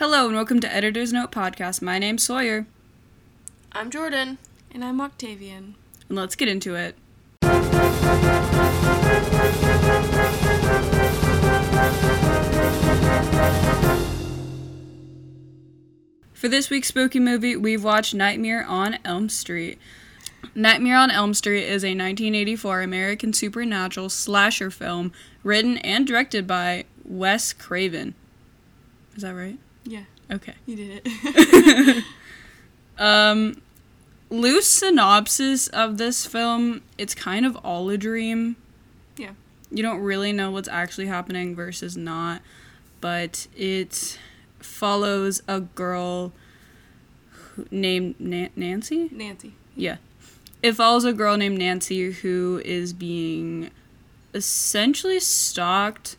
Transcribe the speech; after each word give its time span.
Hello 0.00 0.24
and 0.24 0.34
welcome 0.34 0.60
to 0.60 0.74
Editor's 0.74 1.12
Note 1.12 1.30
Podcast. 1.30 1.82
My 1.82 1.98
name's 1.98 2.22
Sawyer, 2.22 2.64
I'm 3.72 3.90
Jordan. 3.90 4.38
And 4.70 4.82
I'm 4.82 4.98
Octavian. 4.98 5.74
and 6.08 6.16
let's 6.16 6.34
get 6.34 6.48
into 6.48 6.74
it. 6.74 6.96
For 16.32 16.48
this 16.48 16.70
week's 16.70 16.88
spooky 16.88 17.20
movie, 17.20 17.54
we've 17.54 17.84
watched 17.84 18.14
Nightmare 18.14 18.64
on 18.66 18.96
Elm 19.04 19.28
Street. 19.28 19.78
Nightmare 20.54 20.96
on 20.96 21.10
Elm 21.10 21.34
Street 21.34 21.64
is 21.64 21.84
a 21.84 21.88
1984 21.88 22.80
American 22.80 23.34
supernatural 23.34 24.08
slasher 24.08 24.70
film 24.70 25.12
written 25.44 25.76
and 25.76 26.06
directed 26.06 26.46
by 26.46 26.86
Wes 27.04 27.52
Craven. 27.52 28.14
Is 29.14 29.24
that 29.24 29.34
right? 29.34 29.58
Yeah, 29.90 30.04
Okay. 30.30 30.54
you 30.66 30.76
did 30.76 31.02
it. 31.04 32.04
Um, 32.98 33.62
loose 34.28 34.66
synopsis 34.68 35.68
of 35.68 35.96
this 35.98 36.26
film: 36.26 36.82
It's 36.98 37.14
kind 37.14 37.46
of 37.46 37.56
all 37.64 37.88
a 37.88 37.96
dream. 37.96 38.56
Yeah. 39.16 39.30
You 39.70 39.82
don't 39.82 40.00
really 40.00 40.32
know 40.32 40.50
what's 40.50 40.68
actually 40.68 41.06
happening 41.06 41.54
versus 41.56 41.96
not, 41.96 42.42
but 43.00 43.46
it 43.56 44.18
follows 44.58 45.42
a 45.48 45.60
girl 45.60 46.32
who, 47.30 47.66
named 47.70 48.16
Na- 48.18 48.48
Nancy. 48.54 49.08
Nancy. 49.12 49.54
Yeah. 49.74 49.96
It 50.62 50.72
follows 50.72 51.06
a 51.06 51.14
girl 51.14 51.38
named 51.38 51.56
Nancy 51.58 52.10
who 52.10 52.60
is 52.64 52.92
being 52.92 53.70
essentially 54.34 55.20
stalked 55.20 56.16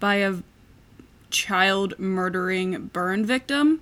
by 0.00 0.16
a 0.16 0.34
child 1.30 1.98
murdering 1.98 2.86
burn 2.92 3.24
victim. 3.24 3.80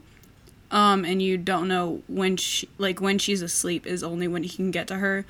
Um, 0.70 1.04
and 1.04 1.22
you 1.22 1.36
don't 1.38 1.68
know 1.68 2.02
when 2.08 2.36
she 2.36 2.68
like 2.78 3.00
when 3.00 3.18
she's 3.18 3.42
asleep 3.42 3.86
is 3.86 4.02
only 4.02 4.26
when 4.26 4.42
he 4.42 4.48
can 4.48 4.70
get 4.70 4.88
to 4.88 4.96
her. 4.96 5.24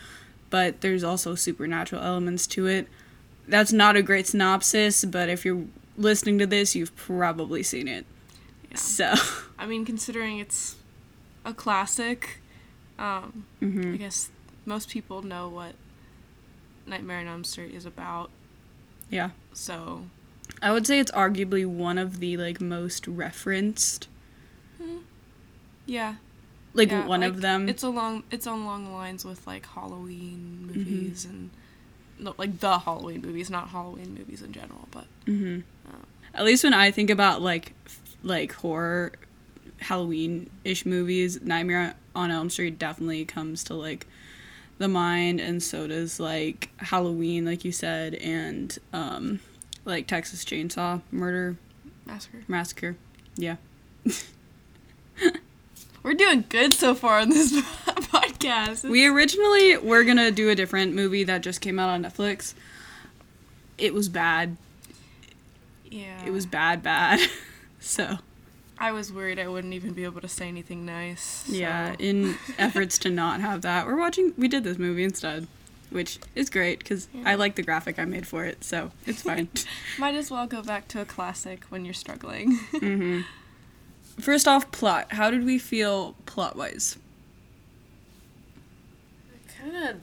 But 0.51 0.81
there's 0.81 1.05
also 1.05 1.34
supernatural 1.34 2.03
elements 2.03 2.47
to 2.48 2.67
it. 2.67 2.89
That's 3.47 3.73
not 3.73 3.97
a 3.97 4.03
great 4.03 4.27
synopsis, 4.27 5.05
but 5.05 5.29
if 5.29 5.45
you're 5.45 5.65
listening 5.98 6.39
to 6.39 6.47
this, 6.47 6.75
you've 6.75 6.95
probably 6.97 7.62
seen 7.62 7.89
it. 7.89 8.06
Yeah. 8.71 8.77
So 8.77 9.15
I 9.59 9.67
mean, 9.67 9.84
considering 9.84 10.39
it's 10.39 10.77
a 11.45 11.53
classic, 11.53 12.41
um, 12.99 13.45
mhm. 13.61 13.95
I 13.95 13.97
guess 13.97 14.31
most 14.65 14.89
people 14.89 15.23
know 15.23 15.49
what 15.49 15.75
Nightmare 16.87 17.19
on 17.19 17.27
Elm 17.27 17.45
Street 17.45 17.75
is 17.75 17.87
about. 17.87 18.31
Yeah. 19.11 19.31
So, 19.53 20.06
I 20.62 20.73
would 20.73 20.87
say 20.87 20.98
it's 20.98 21.11
arguably 21.12 21.67
one 21.67 21.98
of 21.98 22.20
the 22.20 22.37
like 22.37 22.61
most 22.61 23.06
referenced 23.06 24.09
yeah. 25.87 26.14
like 26.73 26.91
yeah, 26.91 27.06
one 27.06 27.23
of 27.23 27.41
them. 27.41 27.69
It's 27.69 27.83
along. 27.83 28.23
It's 28.31 28.47
along 28.47 28.84
the 28.84 28.91
lines 28.91 29.25
with 29.25 29.47
like 29.47 29.67
Halloween 29.67 30.50
Mm-hmm. 30.65 30.78
movies 30.78 31.25
and 31.27 31.50
no, 32.19 32.34
like 32.39 32.59
the 32.61 32.78
Halloween 32.78 33.20
movies, 33.20 33.50
not 33.50 33.69
Halloween 33.69 34.15
movies 34.15 34.41
in 34.42 34.53
general, 34.53 34.89
but 34.91 35.05
hmm 35.27 35.61
Oh. 35.87 35.97
At 36.34 36.45
least 36.45 36.65
when 36.65 36.75
I 36.75 36.91
think 36.91 37.11
about 37.11 37.42
like 37.42 37.75
like 38.22 38.53
horror 38.55 39.12
Halloween 39.81 40.48
ish 40.65 40.87
movies, 40.87 41.41
Nightmare 41.42 41.95
on 42.15 42.31
Elm 42.31 42.48
Street 42.50 42.78
definitely 42.78 43.25
comes 43.25 43.62
to 43.65 43.75
like 43.75 44.06
the 44.78 44.89
mind, 44.89 45.41
and 45.41 45.62
so 45.62 45.87
does 45.87 46.19
like 46.19 46.70
Halloween, 46.78 47.45
like 47.45 47.65
you 47.65 47.72
said, 47.72 48.15
and 48.15 48.78
um 48.92 49.41
like 49.85 50.07
Texas 50.07 50.45
Chainsaw 50.45 51.03
Murder 51.11 51.57
massacre. 52.07 52.43
Massacre. 52.49 52.97
Yeah. 53.37 53.57
We're 56.03 56.15
doing 56.15 56.45
good 56.49 56.75
so 56.75 56.95
far 56.95 57.19
on 57.21 57.31
this 57.31 57.53
podcast. 57.87 58.89
We 58.89 59.07
originally 59.07 59.79
were 59.79 60.05
gonna 60.05 60.31
do 60.31 60.51
a 60.51 60.55
different 60.55 60.95
movie 60.95 61.25
that 61.25 61.41
just 61.41 61.61
came 61.62 61.79
out 61.79 61.89
on 61.89 62.05
Netflix. 62.05 62.53
It 63.78 63.94
was 63.94 64.09
bad. 64.09 64.56
yeah. 65.91 66.25
It 66.25 66.31
was 66.31 66.47
bad, 66.47 66.83
bad. 66.83 67.21
so. 67.81 68.19
I 68.77 68.93
was 68.93 69.12
worried 69.12 69.39
I 69.39 69.49
wouldn't 69.49 69.73
even 69.73 69.93
be 69.94 70.05
able 70.05 70.21
to 70.21 70.28
say 70.28 70.47
anything 70.49 70.84
nice. 70.84 71.49
Yeah, 71.49 71.94
in 71.99 72.37
efforts 72.59 72.99
to 72.99 73.09
not 73.11 73.41
have 73.41 73.62
that, 73.62 73.87
we're 73.87 73.99
watching. 73.99 74.34
We 74.37 74.49
did 74.49 74.65
this 74.65 74.78
movie 74.78 75.05
instead, 75.05 75.47
which 75.94 76.19
is 76.34 76.50
great 76.50 76.81
because 76.81 77.09
I 77.25 77.37
like 77.37 77.55
the 77.55 77.62
graphic 77.62 77.99
I 77.99 78.05
made 78.05 78.27
for 78.27 78.44
it, 78.44 78.65
so 78.65 78.91
it's 79.06 79.22
fine. 79.31 79.49
Might 79.99 80.15
as 80.16 80.31
well 80.31 80.47
go 80.47 80.60
back 80.62 80.88
to 80.88 81.00
a 81.00 81.05
classic 81.05 81.65
when 81.71 81.84
you're 81.84 81.94
struggling. 81.94 82.56
hmm 82.56 83.21
First 84.21 84.47
off, 84.47 84.71
plot. 84.71 85.12
How 85.12 85.31
did 85.31 85.44
we 85.44 85.59
feel 85.59 86.15
plot 86.27 86.55
wise? 86.56 86.99
Kind 89.60 89.77
of, 89.77 89.97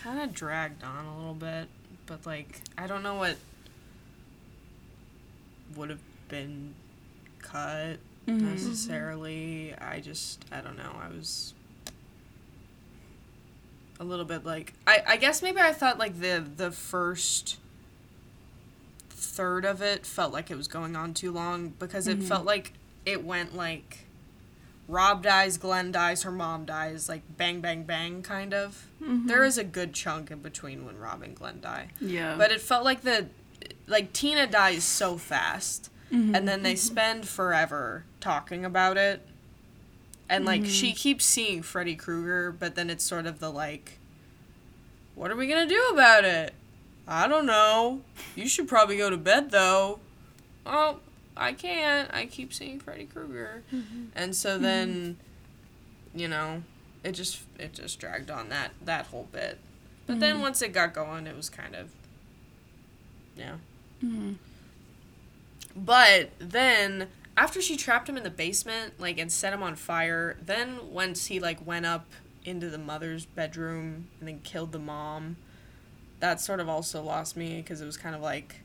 kind 0.00 0.20
of 0.20 0.32
dragged 0.32 0.82
on 0.82 1.04
a 1.04 1.16
little 1.18 1.34
bit, 1.34 1.68
but 2.06 2.24
like 2.26 2.60
I 2.78 2.86
don't 2.86 3.02
know 3.02 3.14
what 3.16 3.36
would 5.76 5.90
have 5.90 6.00
been 6.28 6.74
cut 7.40 7.98
Mm-hmm. 8.26 8.46
necessarily. 8.46 9.74
I 9.78 10.00
just 10.00 10.42
I 10.50 10.62
don't 10.62 10.78
know. 10.78 10.96
I 10.98 11.08
was 11.14 11.52
a 14.00 14.04
little 14.04 14.24
bit 14.24 14.44
like 14.44 14.74
I 14.86 15.02
I 15.06 15.16
guess 15.16 15.42
maybe 15.42 15.60
I 15.60 15.72
thought 15.72 15.98
like 15.98 16.20
the 16.20 16.44
the 16.56 16.70
first 16.70 17.58
third 19.10 19.64
of 19.64 19.82
it 19.82 20.06
felt 20.06 20.32
like 20.32 20.50
it 20.50 20.56
was 20.56 20.68
going 20.68 20.94
on 20.96 21.14
too 21.14 21.32
long 21.32 21.74
because 21.78 22.06
it 22.06 22.22
felt 22.22 22.40
mm-hmm. 22.40 22.48
like 22.48 22.72
it 23.04 23.24
went 23.24 23.56
like 23.56 24.00
Rob 24.86 25.22
dies, 25.22 25.56
Glenn 25.56 25.92
dies, 25.92 26.24
her 26.24 26.30
mom 26.30 26.66
dies, 26.66 27.08
like 27.08 27.22
bang 27.36 27.60
bang 27.60 27.84
bang 27.84 28.22
kind 28.22 28.52
of. 28.52 28.86
Mm-hmm. 29.02 29.26
There 29.26 29.44
is 29.44 29.58
a 29.58 29.64
good 29.64 29.94
chunk 29.94 30.30
in 30.30 30.40
between 30.40 30.84
when 30.84 30.98
Rob 30.98 31.22
and 31.22 31.34
Glenn 31.34 31.60
die. 31.60 31.88
Yeah, 32.00 32.36
But 32.36 32.52
it 32.52 32.60
felt 32.60 32.84
like 32.84 33.02
the 33.02 33.28
like 33.86 34.12
Tina 34.12 34.46
dies 34.46 34.84
so 34.84 35.16
fast 35.16 35.90
mm-hmm. 36.12 36.34
and 36.34 36.46
then 36.46 36.62
they 36.62 36.74
spend 36.74 37.26
forever 37.26 38.04
talking 38.20 38.64
about 38.64 38.96
it. 38.96 39.26
And 40.28 40.44
like 40.44 40.64
she 40.64 40.92
mm. 40.92 40.96
keeps 40.96 41.24
seeing 41.24 41.62
Freddy 41.62 41.94
Krueger, 41.94 42.50
but 42.52 42.74
then 42.74 42.90
it's 42.90 43.04
sort 43.04 43.26
of 43.26 43.40
the 43.40 43.50
like 43.50 43.98
what 45.14 45.30
are 45.30 45.36
we 45.36 45.46
going 45.46 45.68
to 45.68 45.72
do 45.72 45.88
about 45.92 46.24
it? 46.24 46.54
I 47.06 47.28
don't 47.28 47.46
know. 47.46 48.00
You 48.34 48.48
should 48.48 48.66
probably 48.66 48.96
go 48.96 49.10
to 49.10 49.16
bed 49.16 49.50
though. 49.50 50.00
Oh, 50.66 50.98
I 51.36 51.52
can't. 51.52 52.12
I 52.12 52.26
keep 52.26 52.52
seeing 52.52 52.80
Freddy 52.80 53.04
Krueger. 53.04 53.62
Mm-hmm. 53.72 54.04
And 54.16 54.34
so 54.34 54.54
mm-hmm. 54.54 54.62
then 54.62 55.16
you 56.14 56.28
know, 56.28 56.62
it 57.02 57.12
just 57.12 57.42
it 57.58 57.74
just 57.74 57.98
dragged 57.98 58.30
on 58.30 58.48
that 58.48 58.72
that 58.84 59.06
whole 59.06 59.28
bit. 59.32 59.58
But 60.06 60.20
then 60.20 60.34
mm-hmm. 60.34 60.42
once 60.42 60.62
it 60.62 60.72
got 60.72 60.94
going, 60.94 61.26
it 61.26 61.36
was 61.36 61.50
kind 61.50 61.74
of 61.74 61.90
yeah. 63.36 63.56
Mhm. 64.02 64.36
But 65.76 66.30
then 66.38 67.08
after 67.36 67.60
she 67.60 67.76
trapped 67.76 68.08
him 68.08 68.16
in 68.16 68.22
the 68.22 68.30
basement, 68.30 69.00
like 69.00 69.18
and 69.18 69.30
set 69.30 69.52
him 69.52 69.62
on 69.62 69.74
fire, 69.76 70.36
then 70.44 70.90
once 70.92 71.26
he 71.26 71.40
like 71.40 71.64
went 71.66 71.86
up 71.86 72.06
into 72.44 72.68
the 72.68 72.78
mother's 72.78 73.24
bedroom 73.24 74.08
and 74.20 74.28
then 74.28 74.40
killed 74.40 74.72
the 74.72 74.78
mom, 74.78 75.36
that 76.20 76.40
sort 76.40 76.60
of 76.60 76.68
also 76.68 77.02
lost 77.02 77.36
me 77.36 77.56
because 77.56 77.80
it 77.80 77.86
was 77.86 77.96
kind 77.96 78.14
of 78.14 78.20
like 78.22 78.56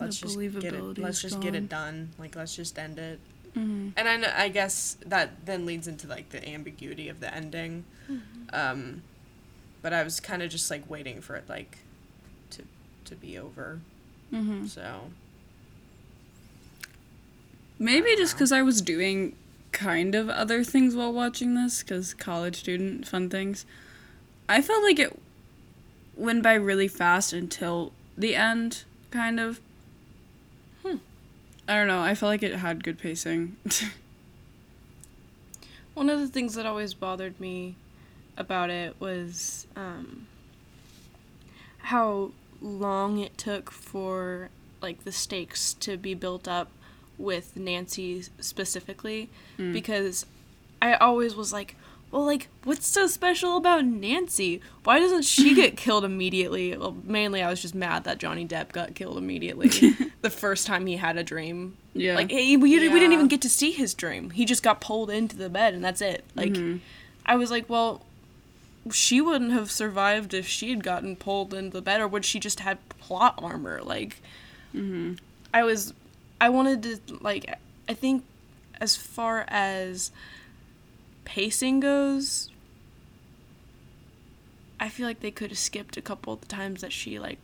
let's 0.00 0.18
The 0.20 0.26
just 0.26 0.38
get 0.60 0.74
it 0.74 0.98
let's 0.98 1.22
just 1.22 1.40
get 1.40 1.54
it 1.54 1.68
done. 1.68 2.10
Like 2.18 2.34
let's 2.36 2.54
just 2.56 2.78
end 2.78 2.98
it. 2.98 3.20
Mhm. 3.56 3.92
And 3.96 4.08
I 4.08 4.16
know, 4.16 4.32
I 4.34 4.48
guess 4.48 4.96
that 5.06 5.44
then 5.44 5.66
leads 5.66 5.86
into 5.86 6.06
like 6.08 6.30
the 6.30 6.46
ambiguity 6.48 7.08
of 7.08 7.20
the 7.20 7.32
ending. 7.32 7.84
Um, 8.52 9.02
but 9.82 9.92
I 9.92 10.02
was 10.02 10.20
kind 10.20 10.42
of 10.42 10.50
just 10.50 10.70
like 10.70 10.88
waiting 10.88 11.20
for 11.20 11.36
it 11.36 11.48
like 11.48 11.78
to 12.50 12.62
to 13.04 13.14
be 13.14 13.38
over. 13.38 13.80
Mhm. 14.32 14.68
So 14.68 15.10
maybe 17.78 18.14
just 18.16 18.34
because 18.34 18.52
I 18.52 18.62
was 18.62 18.80
doing 18.80 19.34
kind 19.72 20.14
of 20.14 20.28
other 20.28 20.62
things 20.64 20.94
while 20.94 21.12
watching 21.12 21.54
this, 21.54 21.82
because 21.82 22.14
college 22.14 22.56
student 22.56 23.06
fun 23.06 23.30
things. 23.30 23.64
I 24.48 24.60
felt 24.60 24.82
like 24.82 24.98
it 24.98 25.18
went 26.16 26.42
by 26.42 26.54
really 26.54 26.88
fast 26.88 27.32
until 27.32 27.92
the 28.16 28.36
end, 28.36 28.84
kind 29.10 29.40
of. 29.40 29.60
Hmm. 30.82 30.96
I 31.66 31.74
don't 31.74 31.88
know. 31.88 32.02
I 32.02 32.14
felt 32.14 32.30
like 32.30 32.42
it 32.42 32.56
had 32.56 32.84
good 32.84 32.98
pacing. 32.98 33.56
One 35.94 36.08
of 36.08 36.20
the 36.20 36.28
things 36.28 36.54
that 36.54 36.66
always 36.66 36.94
bothered 36.94 37.38
me 37.40 37.76
about 38.36 38.70
it 38.70 38.96
was 38.98 39.66
um, 39.76 40.26
how 41.78 42.32
long 42.60 43.18
it 43.18 43.36
took 43.36 43.70
for 43.70 44.48
like 44.80 45.04
the 45.04 45.12
stakes 45.12 45.74
to 45.74 45.96
be 45.96 46.14
built 46.14 46.48
up 46.48 46.70
with 47.22 47.56
Nancy 47.56 48.22
specifically 48.40 49.30
Mm. 49.58 49.72
because 49.72 50.26
I 50.82 50.94
always 50.94 51.34
was 51.34 51.52
like 51.52 51.76
well, 52.10 52.26
like, 52.26 52.48
what's 52.64 52.86
so 52.86 53.06
special 53.06 53.56
about 53.56 53.86
Nancy? 53.86 54.60
Why 54.84 54.98
doesn't 54.98 55.22
she 55.22 55.54
get 55.62 55.78
killed 55.78 56.04
immediately? 56.04 56.76
Well, 56.76 56.94
mainly 57.04 57.42
I 57.42 57.48
was 57.48 57.62
just 57.62 57.74
mad 57.74 58.04
that 58.04 58.18
Johnny 58.18 58.46
Depp 58.46 58.70
got 58.72 58.94
killed 58.94 59.16
immediately 59.16 59.70
the 60.20 60.28
first 60.28 60.66
time 60.66 60.84
he 60.84 60.96
had 60.98 61.16
a 61.16 61.24
dream. 61.24 61.78
Yeah. 61.94 62.16
Like, 62.16 62.30
he, 62.30 62.58
we, 62.58 62.68
we 62.70 63.00
didn't 63.00 63.14
even 63.14 63.28
get 63.28 63.40
to 63.40 63.48
see 63.48 63.70
his 63.72 63.94
dream. 63.94 64.28
He 64.28 64.44
just 64.44 64.62
got 64.62 64.78
pulled 64.82 65.08
into 65.08 65.36
the 65.38 65.48
bed, 65.48 65.72
and 65.72 65.82
that's 65.82 66.02
it. 66.02 66.22
Like, 66.34 66.54
I 67.24 67.34
was 67.36 67.50
like, 67.50 67.70
well, 67.70 68.02
she 68.90 69.22
wouldn't 69.22 69.52
have 69.52 69.70
survived 69.70 70.34
if 70.34 70.46
she 70.46 70.68
had 70.68 70.84
gotten 70.84 71.16
pulled 71.16 71.54
into 71.54 71.72
the 71.78 71.80
bed, 71.82 72.02
or 72.02 72.08
would 72.08 72.26
she 72.26 72.38
just 72.38 72.60
have 72.60 72.76
plot 72.90 73.36
armor? 73.38 73.80
Like, 73.82 74.20
I 74.74 75.62
was, 75.62 75.94
I 76.42 76.48
wanted 76.48 76.82
to, 76.82 76.98
like, 77.20 77.44
I 77.88 77.94
think 77.94 78.24
as 78.80 78.96
far 78.96 79.44
as 79.46 80.10
pacing 81.24 81.78
goes, 81.78 82.50
I 84.80 84.88
feel 84.88 85.06
like 85.06 85.20
they 85.20 85.30
could 85.30 85.50
have 85.50 85.58
skipped 85.58 85.96
a 85.96 86.02
couple 86.02 86.32
of 86.32 86.40
the 86.40 86.46
times 86.48 86.80
that 86.80 86.92
she, 86.92 87.18
like, 87.20 87.38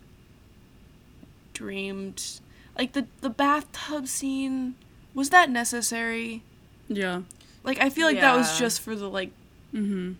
dreamed. 1.54 2.40
Like, 2.76 2.92
the, 2.92 3.06
the 3.20 3.30
bathtub 3.30 4.08
scene, 4.08 4.74
was 5.14 5.30
that 5.30 5.48
necessary? 5.48 6.42
Yeah. 6.88 7.22
Like, 7.62 7.80
I 7.80 7.90
feel 7.90 8.06
like 8.06 8.20
that 8.20 8.36
was 8.36 8.58
just 8.58 8.80
for 8.80 8.94
the, 8.96 9.08
like, 9.08 9.30
Mm-hmm. 9.74 10.12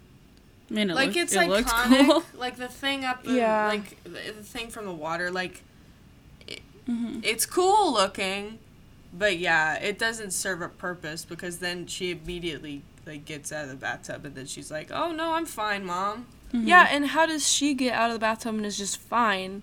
I 0.70 0.74
mean, 0.74 0.90
it 0.90 0.94
like 0.94 1.08
look- 1.08 1.16
it's 1.16 1.32
it 1.32 1.38
iconic. 1.48 2.06
cool. 2.06 2.22
Like 2.36 2.56
the 2.58 2.68
thing 2.68 3.02
up, 3.06 3.24
the, 3.24 3.32
Yeah. 3.32 3.66
like 3.68 4.02
the, 4.04 4.10
the 4.36 4.42
thing 4.42 4.68
from 4.68 4.84
the 4.84 4.92
water. 4.92 5.30
Like 5.30 5.62
it, 6.46 6.60
Mhm. 6.86 7.20
it's 7.24 7.46
cool 7.46 7.94
looking, 7.94 8.58
but 9.12 9.38
yeah, 9.38 9.74
it 9.76 9.98
doesn't 9.98 10.32
serve 10.32 10.60
a 10.62 10.68
purpose 10.68 11.24
because 11.24 11.58
then 11.58 11.86
she 11.86 12.10
immediately 12.10 12.82
like 13.06 13.24
gets 13.24 13.52
out 13.52 13.64
of 13.64 13.70
the 13.70 13.76
bathtub 13.76 14.24
and 14.24 14.34
then 14.34 14.46
she's 14.46 14.70
like, 14.70 14.90
"Oh 14.92 15.12
no, 15.12 15.32
I'm 15.34 15.46
fine, 15.46 15.84
mom." 15.84 16.26
Mm-hmm. 16.52 16.66
Yeah, 16.68 16.88
and 16.90 17.06
how 17.08 17.26
does 17.26 17.46
she 17.50 17.74
get 17.74 17.92
out 17.94 18.10
of 18.10 18.14
the 18.14 18.20
bathtub 18.20 18.54
and 18.54 18.64
is 18.66 18.78
just 18.78 18.98
fine 18.98 19.62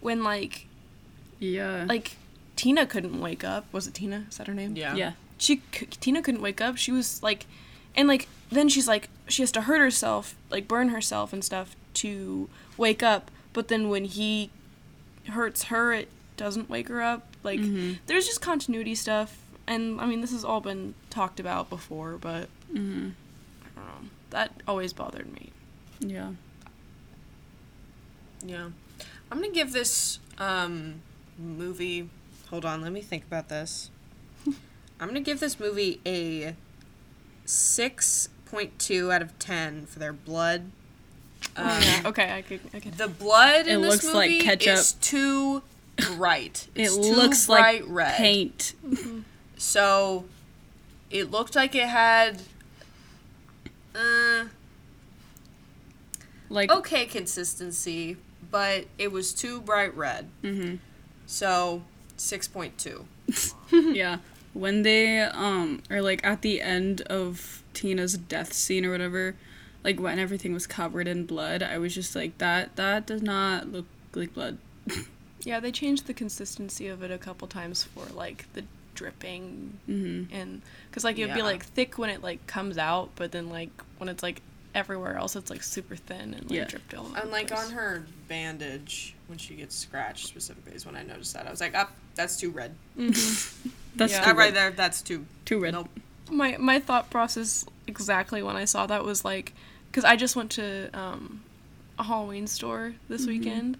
when 0.00 0.22
like 0.24 0.66
Yeah. 1.38 1.84
like 1.88 2.16
Tina 2.56 2.86
couldn't 2.86 3.20
wake 3.20 3.44
up? 3.44 3.66
Was 3.72 3.86
it 3.86 3.94
Tina? 3.94 4.26
Is 4.28 4.36
that 4.38 4.46
her 4.48 4.54
name? 4.54 4.76
Yeah. 4.76 4.94
yeah. 4.94 5.12
She 5.38 5.62
c- 5.72 5.86
Tina 5.86 6.22
couldn't 6.22 6.42
wake 6.42 6.60
up. 6.60 6.76
She 6.76 6.90
was 6.90 7.22
like, 7.22 7.46
and 7.94 8.08
like 8.08 8.26
then 8.50 8.68
she's 8.68 8.88
like 8.88 9.08
she 9.28 9.42
has 9.42 9.52
to 9.52 9.62
hurt 9.62 9.80
herself, 9.80 10.34
like 10.50 10.66
burn 10.66 10.88
herself 10.88 11.32
and 11.32 11.44
stuff 11.44 11.76
to 11.94 12.48
wake 12.76 13.02
up. 13.02 13.30
But 13.52 13.68
then 13.68 13.88
when 13.88 14.04
he 14.04 14.50
hurts 15.28 15.64
her, 15.64 15.92
it 15.92 16.08
doesn't 16.36 16.68
wake 16.70 16.88
her 16.88 17.02
up. 17.02 17.27
Like 17.42 17.60
Mhm. 17.60 17.98
there's 18.06 18.26
just 18.26 18.40
continuity 18.40 18.94
stuff, 18.94 19.38
and 19.66 20.00
I 20.00 20.06
mean 20.06 20.20
this 20.20 20.32
has 20.32 20.44
all 20.44 20.60
been 20.60 20.94
talked 21.10 21.38
about 21.40 21.70
before, 21.70 22.18
but 22.18 22.48
Mhm. 22.72 23.12
I 23.76 23.80
don't 23.80 23.86
know. 23.86 24.08
That 24.30 24.52
always 24.66 24.92
bothered 24.92 25.32
me. 25.32 25.50
Yeah. 26.00 26.32
Yeah. 28.44 28.68
I'm 29.30 29.40
gonna 29.40 29.50
give 29.52 29.72
this 29.72 30.18
um 30.38 31.00
movie. 31.38 32.08
Hold 32.50 32.64
on, 32.64 32.80
let 32.82 32.92
me 32.92 33.02
think 33.02 33.24
about 33.24 33.48
this. 33.48 33.90
I'm 34.46 35.08
gonna 35.08 35.20
give 35.20 35.40
this 35.40 35.60
movie 35.60 36.00
a 36.06 36.54
six 37.44 38.28
point 38.46 38.78
two 38.78 39.12
out 39.12 39.22
of 39.22 39.38
ten 39.38 39.86
for 39.86 39.98
their 39.98 40.12
blood. 40.12 40.70
Um, 41.56 41.82
okay, 42.06 42.32
I 42.32 42.42
could. 42.42 42.60
I 42.74 42.80
could. 42.80 42.98
The 42.98 43.08
blood 43.08 43.66
in 43.66 43.78
It 43.80 43.82
this 43.82 44.02
looks 44.04 44.14
like 44.14 44.40
ketchup. 44.40 44.74
is 44.78 44.92
too 44.94 45.62
bright. 46.16 46.68
It 46.74 46.82
It's 46.82 46.96
too 46.96 47.14
looks 47.14 47.46
bright 47.46 47.82
like 47.82 47.90
red. 47.94 48.14
paint. 48.16 48.74
So 49.56 50.24
it 51.10 51.30
looked 51.30 51.54
like 51.56 51.74
it 51.74 51.88
had 51.88 52.42
uh, 53.94 54.44
Like 56.48 56.70
okay 56.70 57.06
consistency, 57.06 58.16
but 58.50 58.86
it 58.98 59.12
was 59.12 59.32
too 59.32 59.60
bright 59.60 59.94
red. 59.96 60.28
hmm 60.42 60.76
So 61.26 61.82
six 62.16 62.46
point 62.48 62.78
two. 62.78 63.06
yeah. 63.72 64.18
When 64.54 64.82
they 64.82 65.20
um 65.20 65.82
or 65.90 66.00
like 66.00 66.24
at 66.24 66.42
the 66.42 66.60
end 66.62 67.02
of 67.02 67.62
Tina's 67.74 68.16
death 68.16 68.52
scene 68.52 68.84
or 68.84 68.90
whatever, 68.90 69.34
like 69.84 70.00
when 70.00 70.18
everything 70.18 70.52
was 70.54 70.66
covered 70.66 71.06
in 71.06 71.26
blood, 71.26 71.62
I 71.62 71.78
was 71.78 71.94
just 71.94 72.16
like 72.16 72.38
that 72.38 72.76
that 72.76 73.06
does 73.06 73.22
not 73.22 73.70
look 73.70 73.86
like 74.14 74.32
blood. 74.34 74.58
Yeah, 75.48 75.60
they 75.60 75.72
changed 75.72 76.06
the 76.06 76.14
consistency 76.14 76.88
of 76.88 77.02
it 77.02 77.10
a 77.10 77.18
couple 77.18 77.48
times 77.48 77.82
for 77.84 78.04
like 78.14 78.44
the 78.52 78.64
dripping 78.94 79.78
Mhm. 79.88 80.26
and 80.32 80.60
because 80.90 81.04
like 81.04 81.18
it'd 81.18 81.34
be 81.34 81.42
like 81.42 81.64
thick 81.64 81.98
when 81.98 82.10
it 82.10 82.22
like 82.22 82.46
comes 82.46 82.76
out, 82.76 83.10
but 83.16 83.32
then 83.32 83.48
like 83.48 83.70
when 83.98 84.08
it's 84.08 84.22
like 84.22 84.42
everywhere 84.74 85.16
else, 85.16 85.34
it's 85.36 85.50
like 85.50 85.62
super 85.62 85.96
thin 85.96 86.34
and 86.34 86.42
like 86.50 86.50
Yeah. 86.58 86.64
dripped 86.64 86.92
all 86.94 87.06
over 87.06 87.16
And 87.18 87.30
like 87.30 87.48
place. 87.48 87.60
on 87.66 87.70
her 87.72 88.04
bandage 88.28 89.14
when 89.28 89.38
she 89.38 89.54
gets 89.54 89.74
scratched 89.74 90.26
specifically 90.26 90.74
is 90.74 90.84
when 90.84 90.96
I 90.96 91.02
noticed 91.02 91.32
that. 91.34 91.46
I 91.46 91.50
was 91.50 91.60
like, 91.60 91.74
up, 91.74 91.92
that's 92.14 92.36
too 92.36 92.50
red. 92.50 92.74
That's 92.96 94.12
Yeah. 94.12 94.20
too 94.20 94.26
That 94.26 94.36
right 94.36 94.54
there, 94.54 94.70
that's 94.70 95.00
too 95.02 95.26
Too 95.44 95.60
red. 95.60 95.72
Nope. 95.74 95.88
my 96.30 96.56
my 96.58 96.78
thought 96.78 97.08
process 97.10 97.64
exactly 97.86 98.42
when 98.42 98.54
I 98.56 98.64
saw 98.66 98.86
that 98.86 99.02
was 99.04 99.24
like 99.24 99.54
because 99.90 100.04
I 100.04 100.14
just 100.16 100.36
went 100.36 100.50
to 100.52 100.90
um, 100.92 101.42
a 101.98 102.04
Halloween 102.04 102.46
store 102.46 102.94
this 103.08 103.26
weekend 103.26 103.78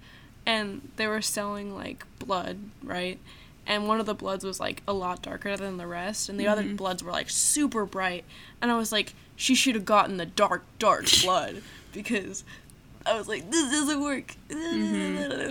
and 0.48 0.80
they 0.96 1.06
were 1.06 1.20
selling 1.22 1.74
like 1.74 2.04
blood 2.18 2.58
right 2.82 3.18
and 3.66 3.86
one 3.86 4.00
of 4.00 4.06
the 4.06 4.14
bloods 4.14 4.44
was 4.44 4.58
like 4.58 4.82
a 4.88 4.92
lot 4.92 5.20
darker 5.22 5.56
than 5.56 5.76
the 5.76 5.86
rest 5.86 6.28
and 6.28 6.40
the 6.40 6.48
other 6.48 6.64
bloods 6.64 7.04
were 7.04 7.12
like 7.12 7.28
super 7.30 7.84
bright 7.84 8.24
and 8.62 8.70
I 8.72 8.76
was 8.76 8.90
like 8.90 9.12
she 9.36 9.54
should 9.54 9.74
have 9.76 9.84
gotten 9.84 10.16
the 10.16 10.26
dark 10.26 10.64
dark 10.78 11.04
blood 11.22 11.62
because 11.92 12.44
I 13.06 13.16
was 13.16 13.28
like 13.28 13.50
this 13.50 13.70
doesn't 13.70 14.00
work 14.02 14.34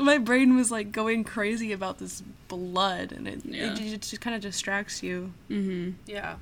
my 0.01 0.17
brain 0.17 0.55
was 0.55 0.71
like 0.71 0.91
going 0.91 1.23
crazy 1.23 1.71
about 1.71 1.99
this 1.99 2.21
blood 2.47 3.11
and 3.11 3.27
it, 3.27 3.41
Yeah. 3.45 3.73
it, 3.73 3.79
it 3.81 4.01
just 4.01 4.21
kind 4.21 4.35
of 4.35 4.41
distracts 4.41 5.03
you 5.03 5.33
Mhm. 5.49 5.93
Yeah. 6.05 6.35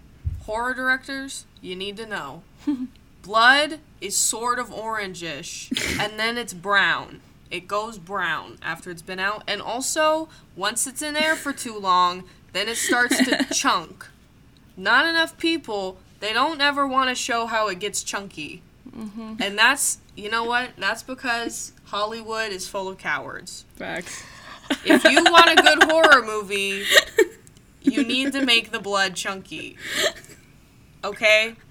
Horror 0.45 0.75
directors, 0.75 1.45
you 1.61 1.75
need 1.75 1.97
to 1.97 2.05
know. 2.05 2.43
Blood 3.23 3.79
is 3.99 4.15
sort 4.15 4.59
of 4.59 4.67
orangish, 4.69 5.71
and 5.99 6.19
then 6.19 6.37
it's 6.37 6.53
brown. 6.53 7.21
It 7.55 7.67
goes 7.69 7.97
brown 7.97 8.57
after 8.61 8.91
it's 8.91 9.01
been 9.01 9.17
out. 9.17 9.45
And 9.47 9.61
also, 9.61 10.27
once 10.57 10.85
it's 10.85 11.01
in 11.01 11.13
there 11.13 11.37
for 11.37 11.53
too 11.53 11.79
long, 11.79 12.25
then 12.51 12.67
it 12.67 12.75
starts 12.75 13.17
to 13.17 13.45
chunk. 13.53 14.05
Not 14.75 15.05
enough 15.05 15.37
people, 15.37 15.97
they 16.19 16.33
don't 16.33 16.59
ever 16.59 16.85
want 16.85 17.07
to 17.07 17.15
show 17.15 17.45
how 17.45 17.69
it 17.69 17.79
gets 17.79 18.03
chunky. 18.03 18.61
Mm-hmm. 18.89 19.35
And 19.39 19.57
that's, 19.57 19.99
you 20.17 20.29
know 20.29 20.43
what? 20.43 20.71
That's 20.77 21.01
because 21.01 21.71
Hollywood 21.85 22.51
is 22.51 22.67
full 22.67 22.89
of 22.89 22.97
cowards. 22.97 23.63
Facts. 23.77 24.21
If 24.83 25.05
you 25.05 25.23
want 25.23 25.57
a 25.57 25.63
good 25.63 25.83
horror 25.89 26.25
movie, 26.25 26.83
you 27.83 28.03
need 28.03 28.33
to 28.33 28.43
make 28.43 28.71
the 28.71 28.81
blood 28.81 29.15
chunky. 29.15 29.77
Okay? 31.05 31.55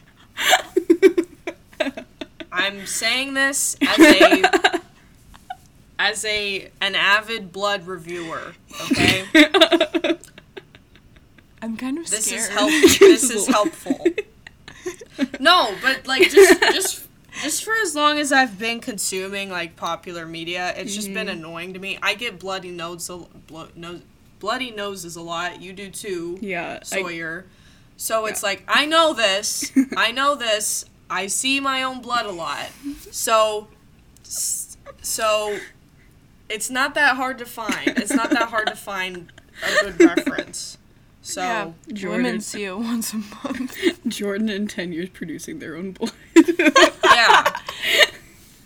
I'm 2.50 2.86
saying 2.86 3.34
this 3.34 3.76
as 3.82 3.98
a 3.98 4.80
as 5.98 6.24
a 6.24 6.70
an 6.80 6.94
avid 6.94 7.52
blood 7.52 7.86
reviewer, 7.86 8.54
okay? 8.90 9.24
I'm 11.62 11.76
kind 11.76 11.98
of 11.98 12.10
This 12.10 12.26
scared. 12.26 12.40
is 12.40 12.48
help 12.48 12.70
this 12.98 13.30
is 13.30 13.46
helpful. 13.46 14.04
No, 15.40 15.74
but 15.80 16.06
like 16.06 16.30
just 16.30 16.60
just 16.74 17.06
just 17.42 17.64
for 17.64 17.74
as 17.82 17.94
long 17.94 18.18
as 18.18 18.32
I've 18.32 18.58
been 18.58 18.80
consuming 18.80 19.50
like 19.50 19.76
popular 19.76 20.26
media, 20.26 20.74
it's 20.76 20.94
just 20.94 21.12
been 21.12 21.26
mm-hmm. 21.26 21.38
annoying 21.38 21.74
to 21.74 21.80
me. 21.80 21.98
I 22.02 22.14
get 22.14 22.38
bloody 22.38 22.70
nose, 22.70 23.10
blo- 23.46 23.68
nose 23.74 24.02
bloody 24.40 24.70
noses 24.72 25.16
a 25.16 25.22
lot. 25.22 25.62
You 25.62 25.72
do 25.72 25.90
too. 25.90 26.38
Yeah. 26.40 26.80
I, 26.80 26.84
Sawyer. 26.84 27.46
so 27.96 28.26
it's 28.26 28.42
like 28.42 28.62
I 28.68 28.86
know 28.86 29.14
this. 29.14 29.72
I 29.96 30.12
know 30.12 30.34
this. 30.34 30.84
I 31.08 31.28
see 31.28 31.60
my 31.60 31.82
own 31.82 32.02
blood 32.02 32.26
a 32.26 32.32
lot. 32.32 32.68
So 33.10 33.68
so 35.00 35.58
it's 36.48 36.70
not 36.70 36.94
that 36.94 37.16
hard 37.16 37.38
to 37.38 37.46
find. 37.46 37.88
It's 37.88 38.12
not 38.12 38.30
that 38.30 38.48
hard 38.48 38.68
to 38.68 38.76
find 38.76 39.32
a 39.62 39.82
good 39.82 40.00
reference. 40.00 40.78
So 41.24 41.40
yeah, 41.40 41.70
Jordan. 41.92 42.24
women 42.24 42.40
see 42.42 42.64
it 42.64 42.76
once 42.76 43.14
a 43.14 43.16
month. 43.16 43.76
Jordan 44.08 44.50
in 44.50 44.66
10 44.68 44.92
years 44.92 45.08
producing 45.08 45.58
their 45.58 45.74
own 45.74 45.92
blood. 45.92 46.12
yeah. 46.36 47.56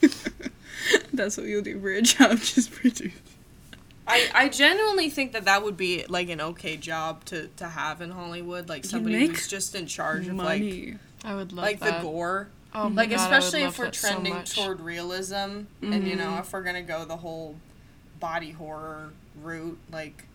That's 1.12 1.36
what 1.36 1.46
you'll 1.46 1.62
do 1.62 1.80
for 1.80 1.90
a 1.90 2.02
job, 2.02 2.38
just 2.42 2.72
produce. 2.72 3.12
I, 4.08 4.28
I 4.34 4.48
genuinely 4.48 5.08
think 5.08 5.32
that 5.32 5.44
that 5.44 5.62
would 5.62 5.76
be 5.76 6.04
like 6.08 6.30
an 6.30 6.40
okay 6.40 6.76
job 6.76 7.24
to, 7.26 7.46
to 7.58 7.68
have 7.68 8.00
in 8.00 8.10
Hollywood, 8.10 8.68
like 8.68 8.84
somebody 8.84 9.26
who's 9.26 9.46
just 9.46 9.76
in 9.76 9.86
charge 9.86 10.26
of 10.26 10.34
like 10.34 10.60
Money. 10.60 10.96
I 11.24 11.36
would 11.36 11.52
love 11.52 11.64
like 11.64 11.78
that. 11.80 12.02
the 12.02 12.08
gore. 12.08 12.48
Oh 12.74 12.88
my 12.88 13.02
Like 13.02 13.10
God, 13.10 13.20
I 13.20 13.28
would 13.28 13.38
especially 13.38 13.64
love 13.64 13.72
if 13.74 13.78
we're 13.78 13.84
that 13.86 13.94
so 13.94 14.08
trending 14.08 14.34
much. 14.34 14.56
toward 14.56 14.80
realism, 14.80 15.36
and 15.82 16.06
you 16.06 16.16
know 16.16 16.24
mm-hmm. 16.24 16.40
if 16.40 16.52
we're 16.52 16.62
gonna 16.62 16.82
go 16.82 17.04
the 17.04 17.18
whole 17.18 17.56
body 18.20 18.52
horror 18.52 19.12
route, 19.40 19.78
like 19.90 20.26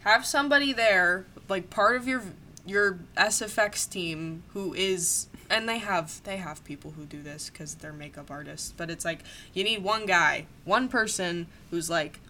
have 0.00 0.24
somebody 0.24 0.72
there, 0.72 1.26
like 1.48 1.70
part 1.70 1.96
of 1.96 2.06
your 2.06 2.22
your 2.66 2.98
SFX 3.16 3.88
team 3.88 4.42
who 4.52 4.74
is 4.74 5.26
and 5.48 5.68
they 5.68 5.78
have 5.78 6.22
they 6.24 6.36
have 6.36 6.64
people 6.64 6.92
who 6.92 7.04
do 7.04 7.22
this 7.22 7.50
because 7.50 7.74
they're 7.76 7.92
makeup 7.92 8.30
artists. 8.30 8.72
But 8.76 8.90
it's 8.90 9.04
like 9.04 9.20
you 9.52 9.64
need 9.64 9.82
one 9.82 10.06
guy, 10.06 10.46
one 10.64 10.88
person 10.88 11.48
who's 11.70 11.90
like 11.90 12.20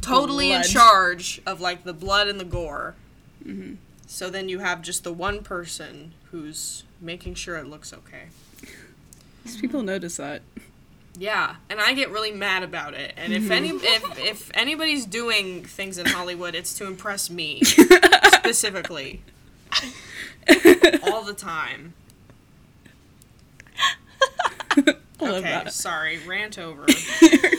totally 0.00 0.52
in 0.52 0.62
charge 0.62 1.40
of 1.46 1.60
like 1.60 1.84
the 1.84 1.94
blood 1.94 2.28
and 2.28 2.38
the 2.38 2.44
gore. 2.44 2.94
Mm-hmm. 3.44 3.74
So 4.06 4.30
then 4.30 4.48
you 4.48 4.60
have 4.60 4.82
just 4.82 5.04
the 5.04 5.12
one 5.12 5.42
person 5.42 6.12
who's 6.30 6.84
making 7.00 7.34
sure 7.34 7.56
it 7.56 7.66
looks 7.66 7.92
okay. 7.92 8.24
These 9.44 9.60
people 9.60 9.82
notice 9.82 10.16
that. 10.16 10.42
Yeah, 11.18 11.56
and 11.68 11.80
I 11.80 11.94
get 11.94 12.10
really 12.10 12.30
mad 12.30 12.62
about 12.62 12.94
it. 12.94 13.12
And 13.16 13.32
if 13.32 13.50
any 13.50 13.70
mm-hmm. 13.70 13.84
if 13.84 14.18
if 14.18 14.50
anybody's 14.54 15.04
doing 15.04 15.64
things 15.64 15.98
in 15.98 16.06
Hollywood, 16.06 16.54
it's 16.54 16.74
to 16.74 16.86
impress 16.86 17.28
me 17.28 17.60
specifically 17.64 19.22
all 21.02 21.24
the 21.24 21.34
time. 21.36 21.94
I 25.20 25.24
love 25.24 25.34
Okay, 25.38 25.40
that. 25.42 25.72
sorry, 25.72 26.18
rant 26.26 26.58
over. 26.58 26.86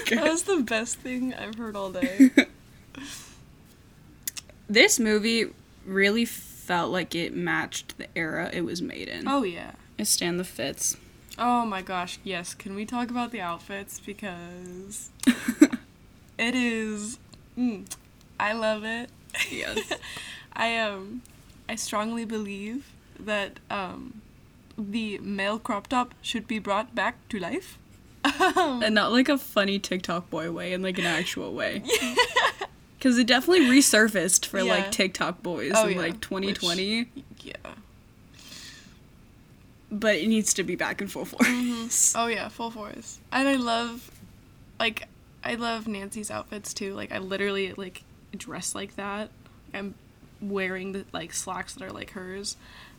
That 0.09 0.23
was 0.23 0.41
the 0.43 0.61
best 0.63 0.97
thing 0.97 1.35
I've 1.35 1.53
heard 1.53 1.75
all 1.75 1.91
day. 1.91 2.31
this 4.67 4.99
movie 4.99 5.53
really 5.85 6.25
felt 6.25 6.91
like 6.91 7.13
it 7.13 7.35
matched 7.35 7.99
the 7.99 8.07
era 8.15 8.49
it 8.51 8.61
was 8.61 8.81
made 8.81 9.07
in. 9.07 9.27
Oh 9.27 9.43
yeah. 9.43 9.73
I 9.99 10.03
stand 10.03 10.39
the 10.39 10.43
fits. 10.43 10.97
Oh 11.41 11.65
my 11.65 11.81
gosh, 11.81 12.19
yes. 12.23 12.53
Can 12.53 12.75
we 12.75 12.85
talk 12.85 13.09
about 13.09 13.31
the 13.31 13.39
outfits 13.41 13.99
because 13.99 15.09
it 16.37 16.53
is 16.55 17.17
mm, 17.57 17.85
I 18.39 18.53
love 18.53 18.83
it. 18.83 19.09
Yes. 19.49 19.93
I 20.53 20.77
um 20.77 21.21
I 21.69 21.75
strongly 21.75 22.25
believe 22.25 22.91
that 23.19 23.59
um 23.69 24.21
the 24.77 25.17
male 25.19 25.59
crop 25.59 25.87
top 25.87 26.13
should 26.21 26.47
be 26.47 26.59
brought 26.59 26.93
back 26.95 27.15
to 27.29 27.39
life. 27.39 27.77
and 28.23 28.93
not 28.95 29.11
like 29.13 29.29
a 29.29 29.37
funny 29.37 29.79
TikTok 29.79 30.29
boy 30.29 30.51
way, 30.51 30.73
in 30.73 30.81
like 30.81 30.97
an 30.97 31.05
actual 31.05 31.53
way. 31.53 31.81
Because 32.97 33.17
it 33.17 33.27
definitely 33.27 33.65
resurfaced 33.65 34.45
for 34.45 34.59
Yeah. 34.59 34.73
like 34.73 34.91
TikTok 34.91 35.41
boys 35.41 35.71
Oh, 35.75 35.87
in 35.87 35.93
yeah. 35.93 35.99
like 36.01 36.19
2020, 36.19 37.07
yeah. 37.43 37.53
But 39.91 40.15
it 40.15 40.27
needs 40.27 40.53
to 40.55 40.63
be 40.63 40.75
back 40.75 41.01
in 41.01 41.07
full 41.07 41.25
force. 41.25 41.47
Mm-hmm. 41.47 42.17
Oh 42.19 42.27
yeah, 42.27 42.47
full 42.49 42.71
force. 42.71 43.19
And 43.31 43.47
I 43.47 43.55
love 43.55 44.11
like 44.79 45.07
I 45.43 45.55
love 45.55 45.87
Nancy's 45.87 46.31
outfits 46.31 46.73
too. 46.73 46.93
Like 46.93 47.11
I 47.11 47.19
literally 47.19 47.73
like 47.73 48.03
dress 48.35 48.75
like 48.75 48.95
that. 48.95 49.29
I'm 49.73 49.95
wearing 50.41 50.91
the 50.91 51.05
like 51.11 51.33
slacks 51.33 51.73
that 51.75 51.83
are 51.83 51.91
like 51.91 52.11
hers. 52.11 52.57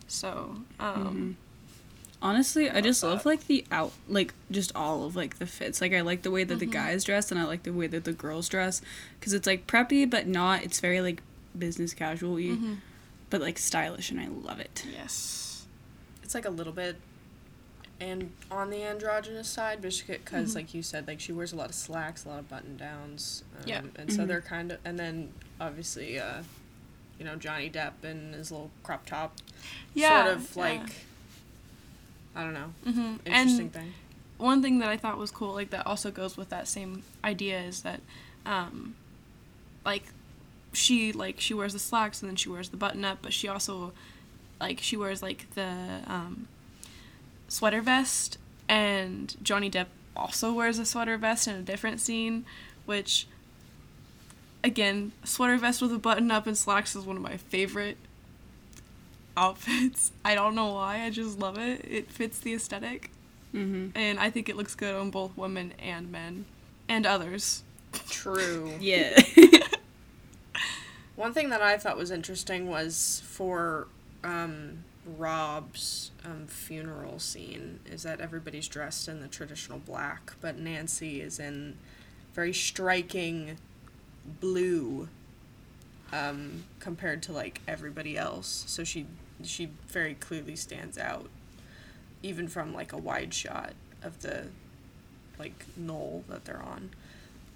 So, 0.09 0.57
um 0.79 0.97
mm-hmm. 1.07 1.33
Honestly, 2.23 2.69
I 2.69 2.83
just 2.83 3.03
love 3.03 3.25
like 3.25 3.47
the 3.47 3.65
out, 3.71 3.93
like 4.07 4.35
just 4.51 4.77
all 4.77 5.05
of 5.05 5.17
like 5.17 5.39
the 5.39 5.47
fits. 5.47 5.81
Like 5.81 5.95
I 5.95 6.03
like 6.03 6.21
the 6.21 6.31
way 6.31 6.45
that 6.45 6.59
the 6.59 6.67
mm-hmm. 6.67 6.73
guys 6.73 7.03
dress, 7.03 7.31
and 7.31 7.41
I 7.41 7.45
like 7.45 7.63
the 7.63 7.73
way 7.73 7.87
that 7.87 8.05
the 8.05 8.13
girls 8.13 8.47
dress, 8.47 8.83
because 9.19 9.33
it's 9.33 9.47
like 9.47 9.67
preppy 9.67 10.09
but 10.09 10.27
not. 10.27 10.63
It's 10.63 10.81
very 10.81 11.01
like 11.01 11.23
business 11.59 11.95
casual 11.95 12.35
y, 12.35 12.59
but 13.31 13.41
like 13.41 13.57
stylish, 13.57 14.11
and 14.11 14.21
I 14.21 14.29
love 14.29 14.61
it. 14.61 14.85
yes. 14.93 15.50
It's 16.31 16.35
like 16.37 16.45
a 16.47 16.51
little 16.51 16.73
bit 16.73 16.95
and 18.01 18.31
on 18.53 18.71
the 18.71 18.85
androgynous 18.85 19.49
side 19.49 19.83
because 19.83 20.55
like 20.55 20.73
you 20.73 20.81
said 20.81 21.09
like 21.09 21.19
she 21.19 21.33
wears 21.33 21.53
a 21.53 21.57
lot 21.57 21.69
of 21.69 21.75
slacks 21.75 22.25
a 22.25 22.29
lot 22.29 22.39
of 22.39 22.49
button 22.49 22.77
downs 22.77 23.43
um, 23.57 23.63
Yeah. 23.67 23.83
and 23.97 24.13
so 24.13 24.25
they're 24.25 24.41
kind 24.41 24.71
of 24.71 24.79
and 24.85 24.97
then 24.97 25.33
obviously 25.61 26.21
uh 26.21 26.43
you 27.19 27.25
know 27.25 27.35
johnny 27.35 27.69
depp 27.69 28.05
in 28.05 28.33
his 28.33 28.53
little 28.53 28.71
crop 28.85 29.07
top 29.07 29.35
Yeah. 29.93 30.23
sort 30.25 30.37
of 30.37 30.55
yeah. 30.55 30.63
like 30.63 30.91
i 32.37 32.45
don't 32.45 32.55
know 32.55 32.73
Mhm. 32.87 33.19
interesting 33.27 33.61
And 33.65 33.73
thing 33.73 33.93
one 34.39 34.63
thing 34.63 34.79
that 34.79 34.89
I 34.89 34.97
thought 34.97 35.19
was 35.19 35.31
cool, 35.31 35.53
like 35.53 35.69
that 35.69 35.87
also 35.87 36.11
goes 36.11 36.39
with 36.39 36.49
that 36.49 36.67
same 36.67 37.03
idea, 37.23 37.61
is 37.61 37.83
that, 37.83 38.01
um, 38.47 38.95
like, 39.85 40.05
she 40.73 41.13
like 41.13 41.39
she 41.41 41.53
wears 41.53 41.75
the 41.75 41.79
slacks 41.79 42.23
and 42.23 42.31
then 42.31 42.37
she 42.37 42.49
wears 42.49 42.71
the 42.71 42.79
button 42.79 43.05
up, 43.05 43.19
but 43.21 43.35
she 43.35 43.49
also, 43.49 43.93
like, 44.61 44.81
she 44.81 44.97
wears 44.97 45.23
like 45.23 45.51
the 45.55 46.01
um, 46.07 46.47
sweater 47.49 47.81
vest, 47.81 48.39
and 48.69 49.35
Johnny 49.43 49.71
Depp 49.71 49.87
also 50.17 50.53
wears 50.53 50.79
a 50.79 50.85
sweater 50.85 51.17
vest 51.17 51.49
in 51.49 51.55
a 51.57 51.63
different 51.63 52.01
scene, 52.01 52.45
which, 52.87 53.27
again, 54.63 55.13
sweater 55.25 55.57
vest 55.57 55.81
with 55.83 55.93
a 55.93 55.99
button 55.99 56.31
up 56.31 56.47
and 56.47 56.57
slacks 56.59 56.95
is 56.95 57.05
one 57.05 57.17
of 57.17 57.23
my 57.23 57.37
favorite 57.37 57.97
outfits. 59.37 60.13
I 60.25 60.35
don't 60.35 60.55
know 60.55 60.75
why, 60.75 61.03
I 61.05 61.11
just 61.11 61.39
love 61.39 61.59
it. 61.59 61.85
It 61.89 62.11
fits 62.11 62.39
the 62.39 62.55
aesthetic 62.55 63.11
Mm-hmm. 63.53 63.99
and 63.99 64.21
I 64.21 64.31
think 64.31 64.49
it 64.49 64.55
looks 64.57 64.77
good 64.77 64.95
on 64.95 65.11
both 65.11 65.37
women 65.37 65.73
and 65.81 66.13
men 66.13 66.45
and 66.89 67.05
others. 67.05 67.65
true 68.09 68.75
Yeah. 68.81 69.21
One 71.17 71.35
thing 71.35 71.51
that 71.51 71.61
I 71.61 71.77
thought 71.77 71.97
was 71.97 72.13
interesting 72.13 72.69
was 72.69 73.23
for 73.27 73.89
um, 74.25 74.85
Rob's 75.07 76.11
um, 76.25 76.47
funeral 76.47 77.19
scene 77.19 77.81
is 77.87 78.03
that 78.03 78.21
everybody's 78.21 78.69
dressed 78.69 79.09
in 79.09 79.21
the 79.21 79.29
traditional 79.29 79.79
black, 79.79 80.35
but 80.41 80.59
Nancy 80.59 81.21
is 81.21 81.39
in 81.39 81.77
very 82.35 82.53
striking 82.53 83.57
blue 84.41 85.09
um, 86.13 86.65
compared 86.79 87.23
to 87.25 87.33
like 87.33 87.61
everybody 87.67 88.17
else. 88.17 88.65
So 88.67 88.85
she 88.85 89.07
she 89.43 89.71
very 89.89 90.15
clearly 90.15 90.57
stands 90.57 90.99
out, 90.99 91.31
even 92.23 92.47
from 92.49 92.75
like 92.75 92.93
a 92.93 92.99
wide 92.99 93.33
shot 93.33 93.73
of 94.03 94.21
the 94.23 94.49
like 95.39 95.65
knoll 95.77 96.25
that 96.29 96.45
they're 96.45 96.63
on. 96.63 96.91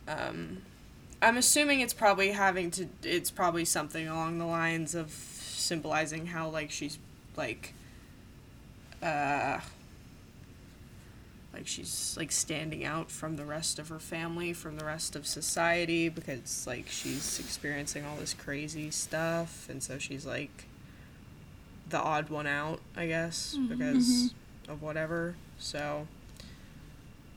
Um, 0.09 0.63
I'm 1.21 1.37
assuming 1.37 1.81
it's 1.81 1.95
probably 1.95 2.33
having 2.33 2.71
to. 2.73 2.89
It's 3.03 3.31
probably 3.31 3.65
something 3.65 4.09
along 4.09 4.39
the 4.39 4.47
lines 4.47 4.95
of 4.95 5.11
symbolizing 5.65 6.27
how 6.27 6.49
like 6.49 6.71
she's 6.71 6.99
like, 7.37 7.75
uh, 9.03 9.61
like 11.53 11.67
she's 11.67 12.15
like 12.19 12.31
standing 12.33 12.85
out 12.85 13.11
from 13.11 13.37
the 13.37 13.45
rest 13.45 13.79
of 13.79 13.89
her 13.89 13.99
family, 13.99 14.53
from 14.53 14.77
the 14.77 14.85
rest 14.85 15.17
of 15.17 15.27
society, 15.27 16.09
because 16.09 16.67
like 16.67 16.89
she's 16.89 17.39
experiencing 17.39 18.05
all 18.05 18.17
this 18.17 18.35
crazy 18.35 18.91
stuff, 18.91 19.69
and 19.69 19.83
so 19.83 19.99
she's 19.99 20.27
like 20.27 20.67
the 21.89 21.99
odd 21.99 22.31
one 22.31 22.47
out, 22.47 22.81
I 22.97 23.07
guess, 23.07 23.57
because 23.69 24.33
of 24.69 24.83
whatever. 24.83 25.37
So, 25.59 26.07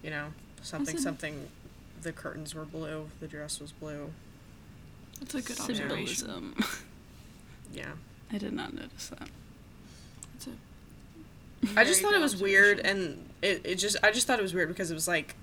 you 0.04 0.10
know, 0.10 0.28
something 0.62 0.98
something. 0.98 1.48
The 2.00 2.12
curtains 2.12 2.54
were 2.54 2.64
blue. 2.64 3.10
The 3.20 3.28
dress 3.28 3.60
was 3.60 3.72
blue. 3.72 4.12
That's 5.20 5.34
a 5.34 5.42
good 5.42 5.60
observation. 5.60 6.16
Symbolism. 6.16 6.56
Yeah. 7.74 7.94
I 8.32 8.38
did 8.38 8.54
not 8.54 8.74
notice 8.74 9.08
that. 9.10 9.30
That's 10.34 10.48
a 11.76 11.80
I 11.80 11.84
just 11.84 12.02
thought 12.02 12.14
it 12.14 12.20
was 12.22 12.36
weird, 12.36 12.80
and 12.80 13.30
it, 13.42 13.62
it 13.64 13.76
just 13.76 13.98
I 14.04 14.12
just 14.12 14.28
thought 14.28 14.40
it 14.40 14.44
was 14.44 14.54
weird 14.54 14.68
because 14.70 14.92
it 14.92 14.94
was 14.94 15.08
like 15.08 15.36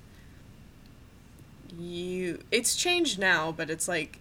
you. 1.77 2.39
It's 2.51 2.75
changed 2.75 3.19
now, 3.19 3.51
but 3.51 3.69
it's 3.69 3.87
like 3.87 4.19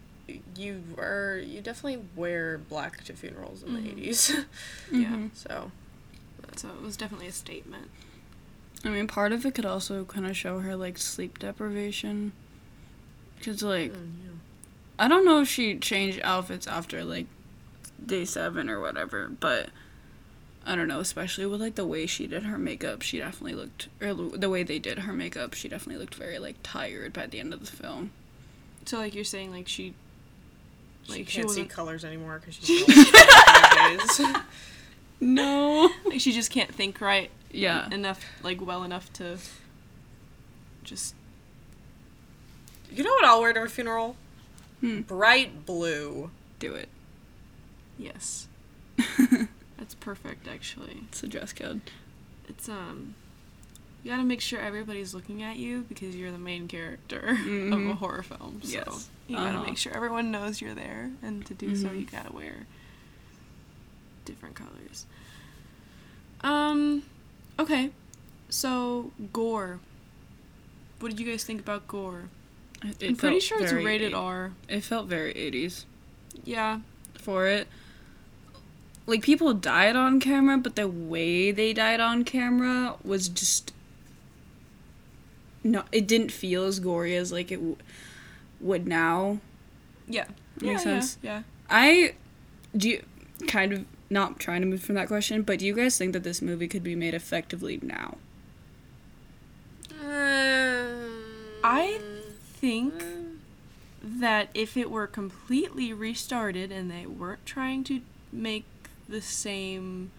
you 0.57 0.83
are 0.99 1.37
you 1.45 1.61
definitely 1.61 2.03
wear 2.17 2.59
black 2.59 3.05
to 3.05 3.13
funerals 3.13 3.63
in 3.63 3.75
the 3.75 3.81
Mhm. 3.81 3.93
eighties. 3.93 4.31
Yeah. 4.91 5.05
Mhm. 5.09 5.31
so 5.35 5.71
So 6.57 6.69
it 6.71 6.83
was 6.83 6.97
definitely 6.97 7.27
a 7.29 7.33
statement. 7.33 7.91
I 8.85 8.89
mean, 8.89 9.07
part 9.07 9.33
of 9.33 9.45
it 9.47 9.55
could 9.55 9.65
also 9.67 10.05
kind 10.05 10.27
of 10.27 10.37
show 10.37 10.61
her 10.61 10.77
like 10.77 10.99
sleep 10.99 11.39
deprivation. 11.39 12.33
Cause 13.43 13.63
like 13.63 13.93
mm, 13.93 14.13
yeah. 14.25 14.31
I 14.99 15.09
don't 15.09 15.25
know 15.25 15.41
if 15.43 15.49
she 15.49 15.79
changed 15.79 16.21
outfits 16.23 16.67
after 16.67 17.05
like 17.05 17.27
day 18.07 18.25
seven 18.25 18.69
or 18.71 18.81
whatever, 18.81 19.29
but 19.29 19.71
I 20.67 20.75
don't 20.75 20.89
know. 20.89 21.01
Especially 21.01 21.47
with 21.47 21.61
like 21.61 21.75
the 21.75 21.87
way 21.87 22.07
she 22.07 22.27
did 22.27 22.45
her 22.45 22.59
makeup, 22.59 23.03
she 23.03 23.19
definitely 23.19 23.55
looked, 23.55 23.89
or 24.01 24.15
the 24.15 24.49
way 24.51 24.63
they 24.63 24.79
did 24.79 25.01
her 25.01 25.13
makeup, 25.13 25.55
she 25.55 25.69
definitely 25.69 26.01
looked 26.01 26.15
very 26.15 26.39
like 26.39 26.57
tired 26.63 27.13
by 27.13 27.27
the 27.27 27.41
end 27.41 27.53
of 27.53 27.61
the 27.61 27.67
film. 27.77 28.11
So 28.87 28.99
like 28.99 29.15
you're 29.15 29.25
saying 29.25 29.51
like 29.51 29.69
she 29.69 29.95
she 31.05 31.13
like 31.13 31.29
she 31.29 31.41
can't 31.41 31.51
see 31.51 31.65
colors 31.65 32.05
anymore 32.05 32.39
because 32.41 32.55
she's 32.55 32.85
been 32.87 33.05
awake 33.05 34.09
days. 34.09 34.21
No. 35.21 35.91
like 36.07 36.21
she 36.21 36.33
just 36.33 36.51
can't 36.51 36.75
think 36.75 37.01
right 37.01 37.31
Yeah. 37.51 37.89
enough 37.91 38.25
like 38.43 38.65
well 38.65 38.85
enough 38.85 39.11
to 39.15 39.39
just 40.83 41.15
You 42.91 43.05
know 43.05 43.11
what 43.11 43.25
I'll 43.25 43.41
wear 43.41 43.53
to 43.53 43.63
a 43.63 43.69
funeral? 43.69 44.17
Hmm. 44.81 45.01
Bright 45.03 45.65
blue. 45.67 46.31
Do 46.59 46.75
it. 46.75 46.89
Yes. 47.99 48.49
That's 49.79 49.95
perfect 49.95 50.47
actually. 50.49 51.03
It's 51.09 51.23
a 51.23 51.27
dress 51.27 51.53
code. 51.53 51.81
It's 52.49 52.69
um 52.69 53.15
you 54.03 54.11
gotta 54.11 54.23
make 54.25 54.41
sure 54.43 54.61
everybody's 54.61 55.15
looking 55.15 55.43
at 55.43 55.57
you 55.57 55.85
because 55.89 56.15
you're 56.15 56.31
the 56.31 56.39
main 56.39 56.69
character 56.69 57.21
of 57.31 57.37
a 57.39 57.41
Mhm. 57.41 57.95
horror 57.97 58.23
film. 58.23 58.61
So 58.63 58.71
Yes. 58.87 59.09
you 59.29 59.37
gotta 59.37 59.57
Uh-huh. 59.57 59.65
make 59.67 59.79
sure 59.79 59.95
everyone 59.95 60.31
knows 60.31 60.61
you're 60.61 60.75
there 60.75 61.11
and 61.23 61.45
to 61.47 61.55
do 61.55 61.75
so 61.75 61.89
Mhm. 61.89 62.01
you 62.01 62.07
gotta 62.07 62.33
wear 62.33 62.67
different 64.25 64.55
colors. 64.55 65.07
Um, 66.43 67.03
okay. 67.59 67.91
So 68.51 69.13
gore. 69.33 69.81
What 71.01 71.11
did 71.11 71.21
you 71.21 71.27
guys 71.31 71.45
think 71.45 71.61
about 71.61 71.89
gore? 71.89 72.25
It 73.01 73.03
I'm 73.09 73.17
pretty 73.17 73.41
sure 73.41 73.63
it's 73.63 73.73
rated 73.73 74.09
eight- 74.09 74.15
R. 74.15 74.53
It 74.69 74.83
felt 74.83 75.07
very 75.07 75.33
80s 75.35 75.87
Yeah. 76.45 76.81
for 77.15 77.47
it. 77.47 77.67
Like 79.07 79.23
people 79.23 79.53
died 79.53 79.97
on 79.97 80.19
camera, 80.19 80.57
but 80.57 80.77
the 80.77 80.89
way 80.89 81.51
they 81.51 81.73
died 81.73 82.01
on 82.01 82.25
camera 82.25 82.97
was 83.05 83.29
just 83.29 83.73
no. 85.63 85.85
It 85.93 86.07
didn't 86.07 86.33
feel 86.33 86.65
as 86.65 86.81
gory 86.81 87.15
as 87.17 87.31
like 87.31 87.53
it 87.53 87.57
w- 87.57 87.77
would 88.61 88.87
now. 88.87 89.41
Yeah. 90.09 90.27
Makes 90.61 90.85
yeah, 90.87 91.01
sense. 91.01 91.19
Yeah. 91.23 91.43
I 91.69 92.15
do 92.77 92.89
you 92.89 93.03
kind 93.47 93.73
of 93.73 93.85
not 94.11 94.39
trying 94.39 94.61
to 94.63 94.67
move 94.67 94.83
from 94.83 94.95
that 94.95 95.09
question, 95.09 95.43
but 95.43 95.59
do 95.59 95.67
you 95.67 95.75
guys 95.75 95.99
think 95.99 96.13
that 96.13 96.23
this 96.23 96.41
movie 96.41 96.69
could 96.69 96.83
be 96.83 96.95
made 96.95 97.15
effectively 97.15 97.79
now? 97.83 98.17
Um, 100.01 101.15
I 101.63 102.01
think 102.55 102.95
that 104.03 104.49
if 104.55 104.77
it 104.77 104.91
were 104.91 105.07
completely 105.07 105.93
restarted 105.93 106.71
and 106.71 106.91
they 106.91 107.07
weren't 107.07 107.45
trying 107.47 107.85
to 107.85 108.01
make 108.33 108.65
the 109.09 109.21
same 109.21 110.11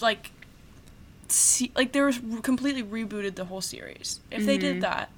like 0.00 0.30
see, 1.28 1.70
like 1.76 1.92
there 1.92 2.06
was 2.06 2.20
completely 2.42 2.82
rebooted 2.82 3.34
the 3.36 3.46
whole 3.46 3.60
series. 3.60 4.20
If 4.30 4.44
they 4.44 4.56
Mhm. 4.56 4.60
did 4.60 4.80
that 4.82 5.10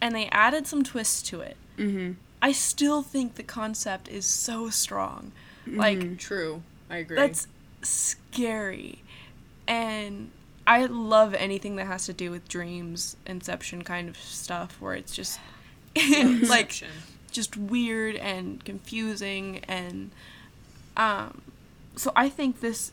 and 0.00 0.14
they 0.14 0.26
added 0.26 0.66
some 0.66 0.82
twists 0.82 1.22
to 1.30 1.40
it, 1.40 1.56
Mm-hmm. 1.78 2.12
I 2.42 2.52
still 2.52 3.02
think 3.02 3.36
the 3.36 3.42
concept 3.42 4.08
is 4.08 4.26
so 4.26 4.68
strong. 4.68 5.32
Like 5.66 6.18
True. 6.18 6.62
I 6.90 6.98
agree. 6.98 7.16
that's 7.16 7.46
scary. 7.82 8.98
And 9.66 10.30
I 10.66 10.84
love 10.86 11.34
anything 11.34 11.76
that 11.76 11.86
has 11.86 12.04
to 12.06 12.12
do 12.12 12.30
with 12.30 12.46
dreams, 12.48 13.16
inception 13.26 13.82
kind 13.82 14.08
of 14.08 14.16
stuff 14.18 14.76
where 14.80 14.94
it's 14.94 15.14
just 15.14 15.38
like 15.96 16.06
Inception. 16.10 16.90
Just 17.32 17.56
weird 17.56 18.16
and 18.16 18.64
confusing 18.64 19.58
and 19.68 20.10
um 20.96 21.40
so 21.96 22.12
I 22.16 22.28
think 22.28 22.60
this 22.60 22.92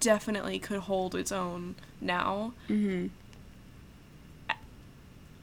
definitely 0.00 0.58
could 0.58 0.80
hold 0.80 1.14
its 1.14 1.30
own 1.30 1.74
now. 2.00 2.52
Mm-hmm. 2.68 3.08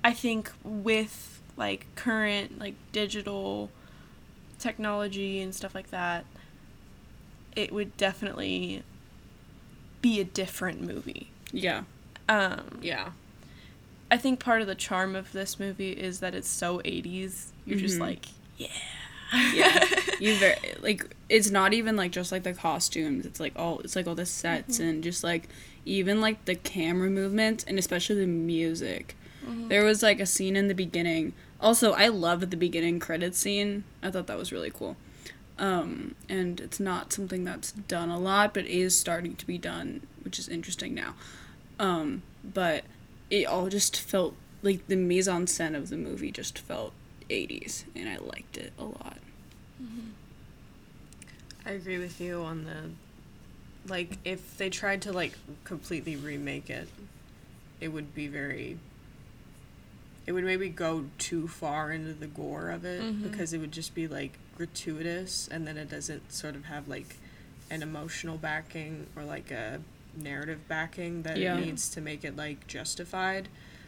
I 0.03 0.13
think 0.13 0.51
with 0.63 1.41
like 1.57 1.85
current 1.95 2.59
like 2.59 2.75
digital 2.91 3.69
technology 4.59 5.39
and 5.41 5.53
stuff 5.53 5.75
like 5.75 5.89
that, 5.91 6.25
it 7.55 7.71
would 7.71 7.95
definitely 7.97 8.83
be 10.01 10.19
a 10.19 10.23
different 10.23 10.81
movie. 10.81 11.29
Yeah. 11.51 11.83
Um, 12.29 12.79
yeah. 12.81 13.09
I 14.09 14.17
think 14.17 14.39
part 14.39 14.61
of 14.61 14.67
the 14.67 14.75
charm 14.75 15.15
of 15.15 15.31
this 15.33 15.59
movie 15.59 15.91
is 15.91 16.19
that 16.21 16.33
it's 16.35 16.47
so 16.47 16.79
80s. 16.85 17.47
You're 17.65 17.79
just 17.79 17.97
Mhm. 17.97 18.01
like, 18.01 18.25
yeah. 18.57 18.67
Yeah. 19.53 19.85
you 20.19 20.35
very 20.35 20.55
like 20.81 21.15
it's 21.29 21.49
not 21.49 21.73
even 21.73 21.95
like 21.95 22.11
just 22.11 22.31
like 22.31 22.43
the 22.43 22.53
costumes. 22.53 23.25
It's 23.25 23.39
like 23.39 23.53
all 23.55 23.79
it's 23.79 23.95
like 23.95 24.07
all 24.07 24.15
the 24.15 24.25
sets 24.25 24.79
and 24.79 25.03
just 25.03 25.23
like 25.23 25.49
even 25.85 26.21
like 26.21 26.45
the 26.45 26.55
camera 26.55 27.09
movement 27.09 27.63
and 27.67 27.77
especially 27.79 28.19
the 28.19 28.27
music. 28.27 29.15
There 29.69 29.85
was 29.85 30.03
like 30.03 30.19
a 30.19 30.25
scene 30.25 30.57
in 30.57 30.67
the 30.67 30.75
beginning. 30.75 31.33
Also, 31.61 31.93
I 31.93 32.09
loved 32.09 32.51
the 32.51 32.57
beginning 32.57 32.99
credit 32.99 33.33
scene. 33.33 33.85
I 34.03 34.11
thought 34.11 34.27
that 34.27 34.37
was 34.37 34.51
really 34.51 34.71
cool. 34.71 34.97
Um, 35.57 36.15
and 36.27 36.59
it's 36.59 36.79
not 36.79 37.13
something 37.13 37.45
that's 37.45 37.71
done 37.71 38.09
a 38.09 38.19
lot, 38.19 38.53
but 38.53 38.65
is 38.65 38.97
starting 38.97 39.35
to 39.37 39.47
be 39.47 39.57
done, 39.57 40.05
which 40.21 40.37
is 40.37 40.49
interesting 40.49 40.93
now. 40.93 41.15
Um, 41.79 42.23
but 42.43 42.83
it 43.29 43.47
all 43.47 43.69
just 43.69 43.99
felt 43.99 44.35
like 44.61 44.87
the 44.87 44.95
mise 44.95 45.27
en 45.27 45.45
scène 45.45 45.75
of 45.75 45.89
the 45.89 45.97
movie 45.97 46.31
just 46.31 46.59
felt 46.59 46.93
80s, 47.29 47.83
and 47.95 48.07
I 48.09 48.17
liked 48.17 48.57
it 48.57 48.73
a 48.79 48.83
lot. 48.83 49.17
I 51.65 51.71
agree 51.71 51.97
with 51.97 52.19
you 52.21 52.41
on 52.41 52.65
the 52.65 52.89
like 53.91 54.17
if 54.25 54.57
they 54.57 54.69
tried 54.69 55.01
to 55.03 55.11
like 55.13 55.33
completely 55.63 56.15
remake 56.15 56.69
it, 56.69 56.87
it 57.79 57.89
would 57.89 58.13
be 58.15 58.27
very 58.27 58.77
it 60.25 60.31
would 60.33 60.43
maybe 60.43 60.67
go 60.69 61.05
too 61.17 61.47
far 61.47 61.91
into 61.91 62.13
the 62.13 62.27
gore 62.27 62.69
of 62.69 62.83
it 62.83 63.01
Mhm. 63.01 63.23
because 63.23 63.53
it 63.53 63.59
would 63.59 63.71
just 63.71 63.93
be 63.95 64.07
like 64.07 64.33
gratuitous 64.57 65.47
and 65.47 65.65
then 65.67 65.77
it 65.77 65.89
doesn't 65.89 66.31
sort 66.33 66.55
of 66.55 66.65
have 66.65 66.87
like 66.87 67.15
an 67.69 67.81
emotional 67.81 68.37
backing 68.37 69.07
or 69.15 69.23
like 69.23 69.51
a 69.51 69.79
narrative 70.15 70.67
backing 70.67 71.21
that 71.23 71.37
Yeah. 71.37 71.57
it 71.57 71.65
needs 71.65 71.87
to 71.89 72.01
make 72.01 72.23
it 72.25 72.35
like 72.35 72.65
justified. 72.67 73.47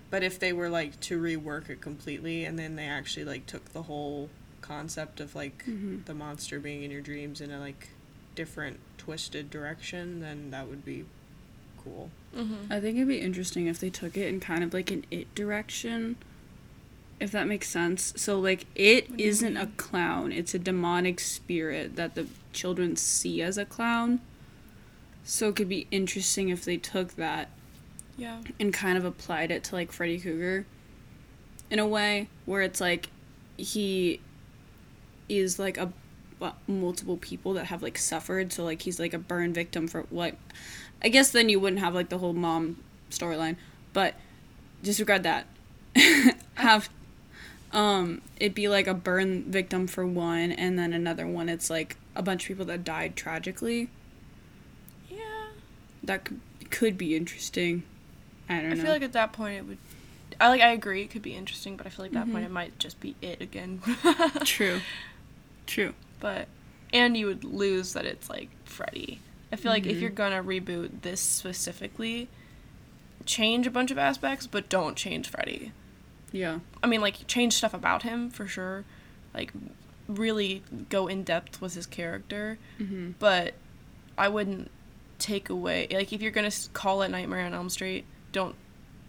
But 0.09 0.23
if 0.23 0.39
they 0.39 0.53
were 0.53 0.69
like 0.69 0.99
to 1.01 1.21
rework 1.21 1.69
it 1.69 1.81
completely 1.81 2.45
and 2.45 2.57
then 2.57 2.75
they 2.75 2.85
actually 2.87 3.25
like 3.25 3.45
took 3.45 3.73
the 3.73 3.83
whole 3.83 4.29
concept 4.61 5.19
of 5.19 5.35
like 5.35 5.63
Mhm. 5.65 6.05
the 6.05 6.13
monster 6.13 6.59
being 6.59 6.83
in 6.83 6.91
your 6.91 7.01
dreams 7.01 7.41
in 7.41 7.51
a 7.51 7.59
like 7.59 7.89
different 8.35 8.79
twisted 8.97 9.49
direction, 9.49 10.19
then 10.19 10.51
that 10.51 10.67
would 10.67 10.83
be 10.85 11.05
cool. 11.83 12.09
Mm-hmm. 12.35 12.71
I 12.71 12.79
think 12.79 12.95
it'd 12.97 13.07
be 13.07 13.19
interesting 13.19 13.67
if 13.67 13.79
they 13.79 13.89
took 13.89 14.17
it 14.17 14.27
in 14.27 14.39
kind 14.39 14.63
of 14.63 14.73
like 14.73 14.91
an 14.91 15.05
it 15.11 15.33
direction. 15.35 16.15
If 17.19 17.31
that 17.31 17.47
makes 17.47 17.67
sense. 17.69 18.13
So 18.15 18.39
like 18.39 18.65
it 18.75 19.09
What 19.09 19.17
do 19.17 19.23
you 19.23 19.29
isn't 19.29 19.57
a 19.57 19.67
clown, 19.77 20.31
it's 20.31 20.53
a 20.55 20.59
demonic 20.59 21.19
spirit 21.19 21.95
that 21.97 22.15
the 22.15 22.27
children 22.53 22.95
see 22.95 23.41
as 23.41 23.57
a 23.57 23.65
clown. 23.65 24.21
So 25.23 25.49
it 25.49 25.55
could 25.57 25.69
be 25.69 25.85
interesting 25.91 26.49
if 26.49 26.63
they 26.65 26.77
took 26.77 27.15
that 27.15 27.49
Yeah. 28.19 28.41
and 28.59 28.73
kind 28.73 28.97
of 28.97 29.05
applied 29.05 29.49
it 29.49 29.63
to 29.65 29.75
like 29.75 29.91
Freddy 29.91 30.19
Krueger 30.19 30.65
in 31.71 31.79
a 31.79 31.87
way 31.87 32.27
where 32.45 32.61
it's 32.61 32.81
like 32.81 33.09
he 33.57 34.19
is 35.27 35.59
like 35.59 35.77
a 35.77 35.91
multiple 36.67 37.17
people 37.17 37.53
that 37.53 37.65
have 37.65 37.81
like 37.83 37.97
suffered. 37.97 38.51
So 38.51 38.63
like 38.63 38.81
he's 38.81 38.99
like 38.99 39.13
a 39.13 39.19
burn 39.19 39.53
victim 39.53 39.87
for 39.87 40.03
what 40.09 40.35
I 41.01 41.09
guess 41.09 41.31
then 41.31 41.49
you 41.49 41.59
wouldn't 41.59 41.81
have 41.81 41.93
like 41.95 42.09
the 42.09 42.17
whole 42.17 42.33
mom 42.33 42.77
storyline 43.09 43.55
but 43.93 44.15
disregard 44.83 45.23
that. 45.23 45.45
Have 46.55 46.89
um 47.71 48.21
it'd 48.37 48.55
be 48.55 48.67
like 48.67 48.87
a 48.87 48.93
burn 48.93 49.43
victim 49.43 49.87
for 49.87 50.05
one 50.05 50.51
and 50.51 50.77
then 50.77 50.93
another 50.93 51.25
one. 51.27 51.49
It's 51.49 51.69
like 51.69 51.97
a 52.15 52.21
bunch 52.21 52.43
of 52.43 52.47
people 52.47 52.65
that 52.65 52.83
died 52.83 53.15
tragically. 53.15 53.89
Yeah. 55.09 55.47
that 56.03 56.25
could, 56.25 56.41
could 56.69 56.97
be 56.97 57.15
interesting 57.15 57.83
I 58.49 58.61
don't 58.61 58.71
I 58.73 58.75
feel 58.75 58.91
like 58.91 59.03
at 59.03 59.13
that 59.13 59.31
point 59.33 59.57
it 59.57 59.65
would. 59.67 59.77
I 60.41 60.47
like. 60.49 60.61
I 60.61 60.71
agree. 60.71 61.01
It 61.03 61.09
could 61.11 61.21
be 61.21 61.35
interesting, 61.35 61.75
but 61.77 61.85
I 61.85 61.89
feel 61.89 62.05
like 62.05 62.15
at 62.15 62.25
that 62.25 62.31
point 62.31 62.43
Mhm. 62.43 62.47
it 62.47 62.51
might 62.51 62.79
just 62.79 62.99
be 62.99 63.15
it 63.21 63.41
again. 63.41 63.81
True. 64.43 64.81
True. 65.67 65.93
but 66.19 66.47
and 66.91 67.15
you 67.15 67.27
would 67.27 67.43
lose 67.43 67.93
that 67.93 68.05
it's 68.05 68.29
like 68.29 68.49
Freddy. 68.65 69.19
I 69.51 69.55
feel 69.55 69.71
like 69.71 69.85
if 69.85 69.97
Mhm. 69.97 70.01
you're 70.01 70.09
gonna 70.09 70.43
reboot 70.43 71.01
this 71.03 71.21
specifically, 71.21 72.27
change 73.25 73.67
a 73.67 73.71
bunch 73.71 73.91
of 73.91 73.97
aspects, 73.97 74.47
but 74.47 74.69
don't 74.69 74.95
change 74.95 75.27
Freddy. 75.29 75.71
Yeah. 76.31 76.59
I 76.81 76.87
mean, 76.87 77.01
like 77.01 77.27
change 77.27 77.53
stuff 77.53 77.73
about 77.73 78.03
him 78.03 78.29
for 78.31 78.47
sure, 78.47 78.85
like 79.33 79.51
really 80.07 80.63
go 80.89 81.07
in 81.07 81.23
depth 81.23 81.61
with 81.61 81.75
his 81.75 81.85
character, 81.85 82.57
Mm-hmm. 82.79 83.11
but 83.19 83.53
I 84.17 84.27
wouldn't 84.27 84.71
take 85.19 85.49
away 85.49 85.87
like 85.91 86.11
if 86.13 86.21
you're 86.21 86.31
gonna 86.31 86.51
call 86.73 87.01
it 87.03 87.09
Nightmare 87.09 87.45
on 87.45 87.53
Elm 87.53 87.69
Street, 87.69 88.05
don't 88.31 88.55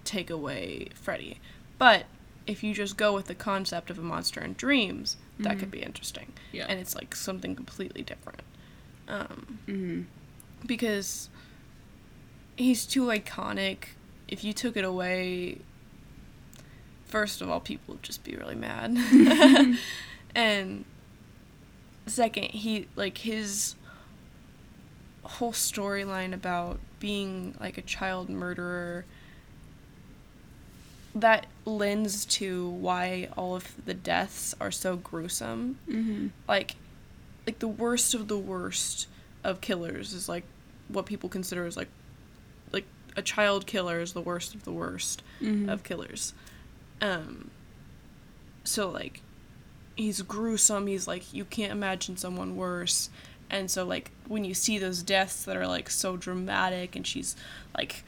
take 0.04 0.30
away 0.30 0.88
Freddy. 0.94 1.38
But 1.78 2.06
if 2.46 2.62
you 2.64 2.74
just 2.74 2.96
go 2.96 3.14
with 3.14 3.26
the 3.26 3.34
concept 3.34 3.90
of 3.90 3.98
a 3.98 4.02
monster 4.02 4.40
in 4.40 4.54
dreams, 4.54 5.16
that 5.38 5.58
could 5.58 5.68
Mhm. 5.68 5.72
be 5.72 5.82
interesting, 5.82 6.32
Yeah. 6.52 6.66
and 6.68 6.80
it's 6.80 6.94
like 6.94 7.14
something 7.14 7.54
completely 7.54 8.02
different. 8.02 8.42
Um, 9.08 9.58
mm-hmm. 9.66 10.02
because 10.66 11.28
he's 12.56 12.84
too 12.86 13.06
iconic. 13.06 13.88
If 14.28 14.44
you 14.44 14.52
took 14.52 14.76
it 14.76 14.84
away, 14.84 15.58
first 17.06 17.40
of 17.40 17.50
all, 17.50 17.60
people 17.60 17.94
would 17.94 18.02
just 18.02 18.22
be 18.24 18.36
really 18.36 18.54
mad. 18.54 18.96
and 20.34 20.84
second, 22.06 22.50
he 22.50 22.86
like 22.96 23.18
his 23.18 23.74
whole 25.22 25.52
storyline 25.52 26.32
about 26.32 26.78
being 27.00 27.54
like 27.58 27.76
a 27.78 27.82
child 27.82 28.28
murderer 28.28 29.04
that 31.14 31.46
lends 31.64 32.24
to 32.24 32.68
why 32.68 33.28
all 33.36 33.56
of 33.56 33.84
the 33.84 33.94
deaths 33.94 34.54
are 34.60 34.70
so 34.70 34.96
gruesome 34.96 35.78
Mm-hmm. 35.88 36.28
like 36.46 36.76
like 37.46 37.58
the 37.58 37.68
worst 37.68 38.14
of 38.14 38.28
the 38.28 38.38
worst 38.38 39.08
of 39.42 39.60
killers 39.60 40.12
is 40.12 40.28
like 40.28 40.44
what 40.88 41.06
people 41.06 41.28
consider 41.28 41.66
as 41.66 41.76
like 41.76 41.88
like 42.72 42.84
a 43.16 43.22
child 43.22 43.66
killer 43.66 43.98
is 44.00 44.12
the 44.12 44.20
worst 44.20 44.54
of 44.54 44.64
the 44.64 44.72
worst 44.72 45.22
Mm-hmm. 45.40 45.68
of 45.68 45.82
killers 45.82 46.32
um 47.02 47.50
so 48.62 48.88
like 48.90 49.22
he's 49.96 50.22
gruesome 50.22 50.86
he's 50.86 51.08
like 51.08 51.32
you 51.34 51.44
can't 51.44 51.72
imagine 51.72 52.16
someone 52.16 52.54
worse 52.56 53.10
And 53.50 53.70
so 53.70 53.84
like 53.84 54.12
when 54.28 54.44
you 54.44 54.54
see 54.54 54.78
those 54.78 55.02
deaths 55.02 55.44
that 55.44 55.56
are 55.56 55.66
like 55.66 55.90
so 55.90 56.16
dramatic 56.16 56.94
and 56.96 57.06
she's 57.06 57.36
like 57.76 58.04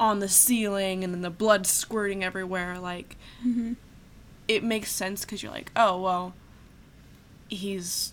on 0.00 0.18
the 0.20 0.28
ceiling 0.28 1.04
and 1.04 1.14
then 1.14 1.22
the 1.22 1.30
blood 1.30 1.66
squirting 1.66 2.24
everywhere 2.24 2.78
like 2.78 3.16
Mm-hmm. 3.46 3.74
it 4.48 4.64
makes 4.64 4.90
sense 4.90 5.24
cuz 5.24 5.42
you're 5.42 5.52
like, 5.52 5.70
"Oh, 5.76 6.00
well, 6.00 6.34
he's 7.48 8.12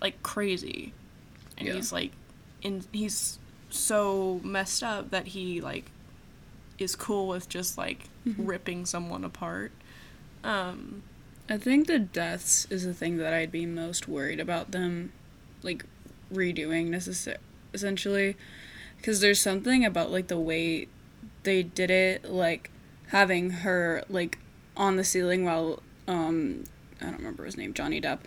like 0.00 0.22
crazy." 0.22 0.94
And 1.58 1.68
Yeah. 1.68 1.74
he's 1.74 1.92
like 1.92 2.12
in 2.62 2.84
he's 2.92 3.38
so 3.70 4.40
messed 4.44 4.82
up 4.82 5.10
that 5.10 5.28
he 5.28 5.60
like 5.60 5.92
is 6.78 6.96
cool 6.96 7.28
with 7.28 7.48
just 7.48 7.78
like 7.78 8.10
Mm-hmm. 8.26 8.46
ripping 8.46 8.86
someone 8.86 9.24
apart. 9.24 9.72
Um 10.44 11.02
I 11.48 11.58
think 11.58 11.86
the 11.86 11.98
deaths 11.98 12.66
is 12.70 12.84
the 12.84 12.94
thing 12.94 13.16
that 13.18 13.32
I'd 13.34 13.50
be 13.52 13.66
most 13.66 14.06
worried 14.08 14.40
about 14.40 14.70
them, 14.70 15.12
like 15.62 15.84
redoing 16.32 16.88
necessar- 16.88 17.38
essentially, 17.74 18.36
because 18.96 19.20
there's 19.20 19.40
something 19.40 19.84
about 19.84 20.10
like 20.10 20.28
the 20.28 20.38
way 20.38 20.88
they 21.42 21.62
did 21.62 21.90
it, 21.90 22.30
like 22.30 22.70
having 23.08 23.50
her 23.50 24.04
like 24.08 24.38
on 24.76 24.96
the 24.96 25.04
ceiling 25.04 25.44
while 25.44 25.82
um 26.06 26.64
I 27.00 27.06
don't 27.06 27.18
remember 27.18 27.44
his 27.44 27.56
name 27.56 27.74
Johnny 27.74 28.00
Depp 28.00 28.20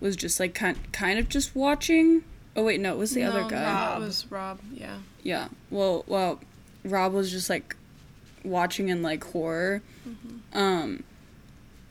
was 0.00 0.16
just 0.16 0.38
like 0.38 0.54
kind 0.54 0.76
kind 0.92 1.18
of 1.18 1.28
just 1.28 1.54
watching. 1.56 2.22
Oh 2.54 2.64
wait, 2.64 2.80
no, 2.80 2.92
it 2.94 2.98
was 2.98 3.12
the 3.12 3.22
other 3.24 3.44
guy. 3.48 3.64
Rob. 3.64 4.02
Was 4.02 4.30
Rob, 4.30 4.60
yeah. 4.72 4.98
Yeah. 5.22 5.48
Well, 5.70 6.04
well, 6.06 6.40
Rob 6.84 7.12
was 7.12 7.30
just 7.30 7.50
like 7.50 7.76
watching 8.44 8.88
in 8.88 9.02
like 9.02 9.24
horror. 9.24 9.82
Um 10.52 11.02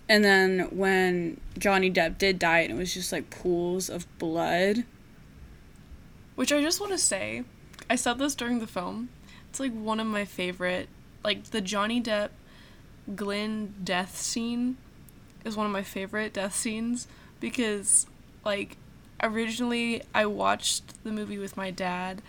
and 0.07 0.23
then 0.23 0.67
when 0.71 1.39
Johnny 1.57 1.91
Depp 1.91 2.17
did 2.17 2.39
die 2.39 2.59
and 2.59 2.71
it 2.71 2.77
was 2.77 2.93
just 2.93 3.11
like 3.11 3.29
pools 3.29 3.89
of 3.89 4.05
blood. 4.17 4.85
Which 6.35 6.51
I 6.51 6.61
just 6.61 6.79
want 6.79 6.91
to 6.91 6.97
say, 6.97 7.43
I 7.89 7.95
said 7.95 8.19
this 8.19 8.35
during 8.35 8.59
the 8.59 8.67
film. 8.67 9.09
It's 9.49 9.59
like 9.59 9.71
one 9.71 9.99
of 9.99 10.07
my 10.07 10.25
favorite, 10.25 10.89
like 11.23 11.45
the 11.45 11.61
Johnny 11.61 12.01
Depp 12.01 12.29
Glenn 13.15 13.73
death 13.83 14.17
scene 14.17 14.77
is 15.43 15.55
one 15.55 15.65
of 15.65 15.71
my 15.71 15.83
favorite 15.83 16.33
death 16.33 16.55
scenes 16.55 17.07
because, 17.39 18.07
like, 18.43 18.77
originally 19.21 20.01
I 20.13 20.25
watched 20.25 21.03
the 21.03 21.11
movie 21.11 21.37
with 21.37 21.55
my 21.55 21.71
dad 21.71 22.21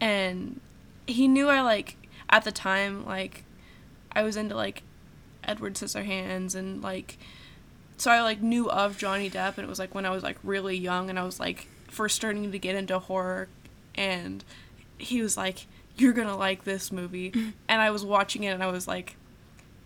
and 0.00 0.60
he 1.06 1.28
knew 1.28 1.48
I, 1.48 1.60
like, 1.60 1.96
at 2.30 2.44
the 2.44 2.52
time, 2.52 3.04
like, 3.04 3.44
I 4.10 4.22
was 4.22 4.36
into, 4.36 4.56
like, 4.56 4.82
Edward 5.44 5.74
Scissorhands 5.74 6.54
and, 6.54 6.82
like, 6.82 7.18
so 7.96 8.10
I, 8.10 8.22
like, 8.22 8.42
knew 8.42 8.70
of 8.70 8.98
Johnny 8.98 9.30
Depp 9.30 9.58
and 9.58 9.64
it 9.64 9.68
was, 9.68 9.78
like, 9.78 9.94
when 9.94 10.06
I 10.06 10.10
was, 10.10 10.22
like, 10.22 10.38
really 10.42 10.76
young 10.76 11.10
and 11.10 11.18
I 11.18 11.24
was, 11.24 11.38
like, 11.38 11.68
first 11.92 12.16
starting 12.16 12.50
to 12.50 12.58
get 12.58 12.74
into 12.74 12.98
horror 12.98 13.48
and 13.94 14.42
he 14.96 15.20
was 15.20 15.36
like 15.36 15.66
you're 15.96 16.14
gonna 16.14 16.36
like 16.36 16.64
this 16.64 16.90
movie. 16.90 17.30
Mm-hmm. 17.30 17.50
And 17.68 17.82
i 17.82 17.90
was 17.90 18.04
watching 18.04 18.44
it 18.44 18.48
and 18.48 18.62
i 18.62 18.70
was 18.70 18.88
like 18.88 19.16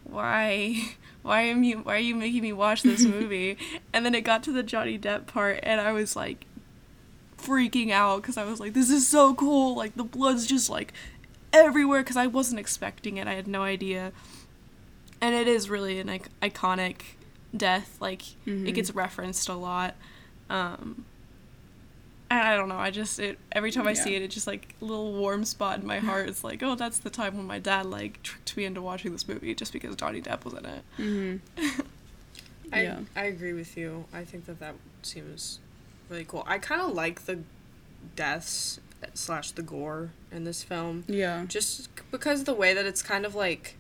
why 0.05 0.95
why 1.23 1.43
am 1.43 1.65
you 1.65 1.79
why 1.79 1.97
are 1.97 1.99
you 1.99 2.15
making 2.15 2.43
me 2.43 2.53
watch 2.53 2.83
this 2.83 3.05
movie? 3.05 3.59
And 3.93 4.07
then 4.07 4.15
it 4.15 4.23
got 4.23 4.43
to 4.45 4.53
the 4.53 4.63
johnny 4.63 4.99
depp 4.99 5.27
part 5.27 5.61
and 5.63 5.81
i 5.81 5.93
was 5.93 6.15
like 6.15 6.47
freaking 7.39 7.91
out 7.91 8.23
because 8.23 8.37
i 8.37 8.45
was 8.45 8.61
like 8.61 8.73
this 8.73 8.89
is 8.89 9.07
so 9.07 9.35
cool 9.35 9.77
like 9.77 9.95
the 9.97 10.05
blood's 10.05 10.47
just 10.47 10.71
like 10.71 10.93
everywhere. 11.53 12.03
Because 12.03 12.17
i 12.17 12.27
wasn't 12.27 12.61
expecting 12.61 13.17
it 13.17 13.27
i 13.27 13.35
had 13.35 13.49
no 13.49 13.63
idea 13.63 14.13
and 15.21 15.35
it 15.35 15.49
is 15.49 15.69
really 15.71 15.99
an 16.01 16.07
like, 16.09 16.29
iconic 16.43 16.97
death 17.57 17.97
like 18.01 18.23
Mhm. 18.47 18.69
it 18.69 18.73
gets 18.73 18.91
referenced 18.95 19.49
a 19.49 19.55
lot 19.55 19.95
um 20.51 21.05
and 22.29 22.41
I 22.41 22.57
don't 22.57 22.69
know. 22.69 22.77
I 22.77 22.91
just 22.91 23.21
it 23.21 23.39
every 23.53 23.71
time 23.71 23.87
I 23.87 23.93
see 23.93 24.17
it, 24.17 24.23
it 24.23 24.33
just 24.33 24.49
like 24.49 24.75
a 24.83 24.85
little 24.85 25.13
warm 25.13 25.45
spot 25.45 25.79
in 25.79 25.87
my 25.87 25.99
heart. 26.11 26.29
It's 26.29 26.43
like, 26.43 26.61
oh, 26.61 26.75
that's 26.75 26.99
the 26.99 27.09
time 27.09 27.37
when 27.37 27.47
my 27.47 27.61
dad 27.61 27.87
like 27.87 28.21
tricked 28.25 28.57
me 28.57 28.65
into 28.65 28.83
watching 28.83 29.13
this 29.13 29.29
movie 29.29 29.55
just 29.55 29.73
because 29.73 29.95
Johnny 29.95 30.21
Depp 30.21 30.45
was 30.45 30.55
in 30.55 30.65
it. 30.67 30.83
Mm-hmm. 30.99 31.81
I, 32.73 32.83
Yeah. 32.83 32.99
I 33.15 33.25
agree 33.27 33.53
with 33.53 33.77
you. 33.77 34.07
I 34.13 34.25
think 34.25 34.47
that 34.47 34.59
that 34.59 34.75
seems 35.03 35.61
really 36.11 36.25
cool. 36.25 36.43
I 36.49 36.59
kind 36.59 36.81
of 36.81 36.95
like 36.95 37.27
the 37.27 37.39
deaths 38.17 38.81
slash 39.15 39.53
the 39.53 39.63
gore 39.63 40.11
in 40.33 40.43
this 40.43 40.65
film, 40.65 41.05
Yeah. 41.07 41.45
just 41.47 41.89
because 42.11 42.43
the 42.43 42.55
way 42.55 42.75
that 42.75 42.87
it's 42.87 43.03
kind 43.03 43.25
of 43.25 43.37
like 43.37 43.77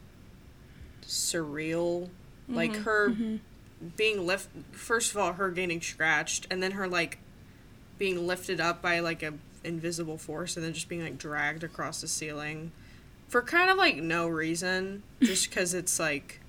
surreal, 1.07 2.09
like 2.49 2.73
Mhm. 2.73 2.83
her 2.85 3.09
Mhm. 3.11 3.41
being 3.97 4.27
lift. 4.27 4.49
First 4.73 5.11
of 5.13 5.17
all, 5.19 5.35
her 5.35 5.51
getting 5.51 5.81
scratched, 5.81 6.47
and 6.51 6.63
then 6.63 6.73
her 6.73 6.89
like 6.89 7.19
being 7.99 8.27
lifted 8.27 8.61
up 8.61 8.83
by 8.83 9.01
like 9.01 9.23
a 9.23 9.35
invisible 9.65 10.19
force, 10.19 10.57
and 10.57 10.65
then 10.65 10.73
just 10.73 10.89
being 10.89 11.03
like 11.03 11.19
dragged 11.19 11.65
across 11.65 12.01
the 12.01 12.09
ceiling 12.09 12.71
for 13.29 13.43
kind 13.43 13.71
of 13.71 13.77
like 13.77 13.97
no 13.97 14.29
reason, 14.29 15.03
just 15.23 15.49
because 15.51 15.75
it's 15.75 15.99
like 15.99 16.41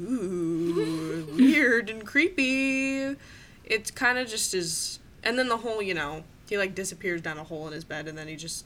ooh 0.00 1.26
weird 1.36 1.90
and 1.90 2.06
creepy. 2.06 3.16
It 3.64 3.94
kind 3.94 4.18
of 4.18 4.28
just 4.28 4.54
is, 4.54 4.98
and 5.22 5.38
then 5.38 5.48
the 5.48 5.58
whole 5.58 5.80
you 5.82 5.94
know 5.94 6.24
he 6.48 6.58
like 6.58 6.74
disappears 6.74 7.22
down 7.22 7.38
a 7.38 7.44
hole 7.44 7.66
in 7.66 7.72
his 7.72 7.84
bed, 7.84 8.08
and 8.08 8.16
then 8.18 8.28
he 8.28 8.36
just 8.36 8.64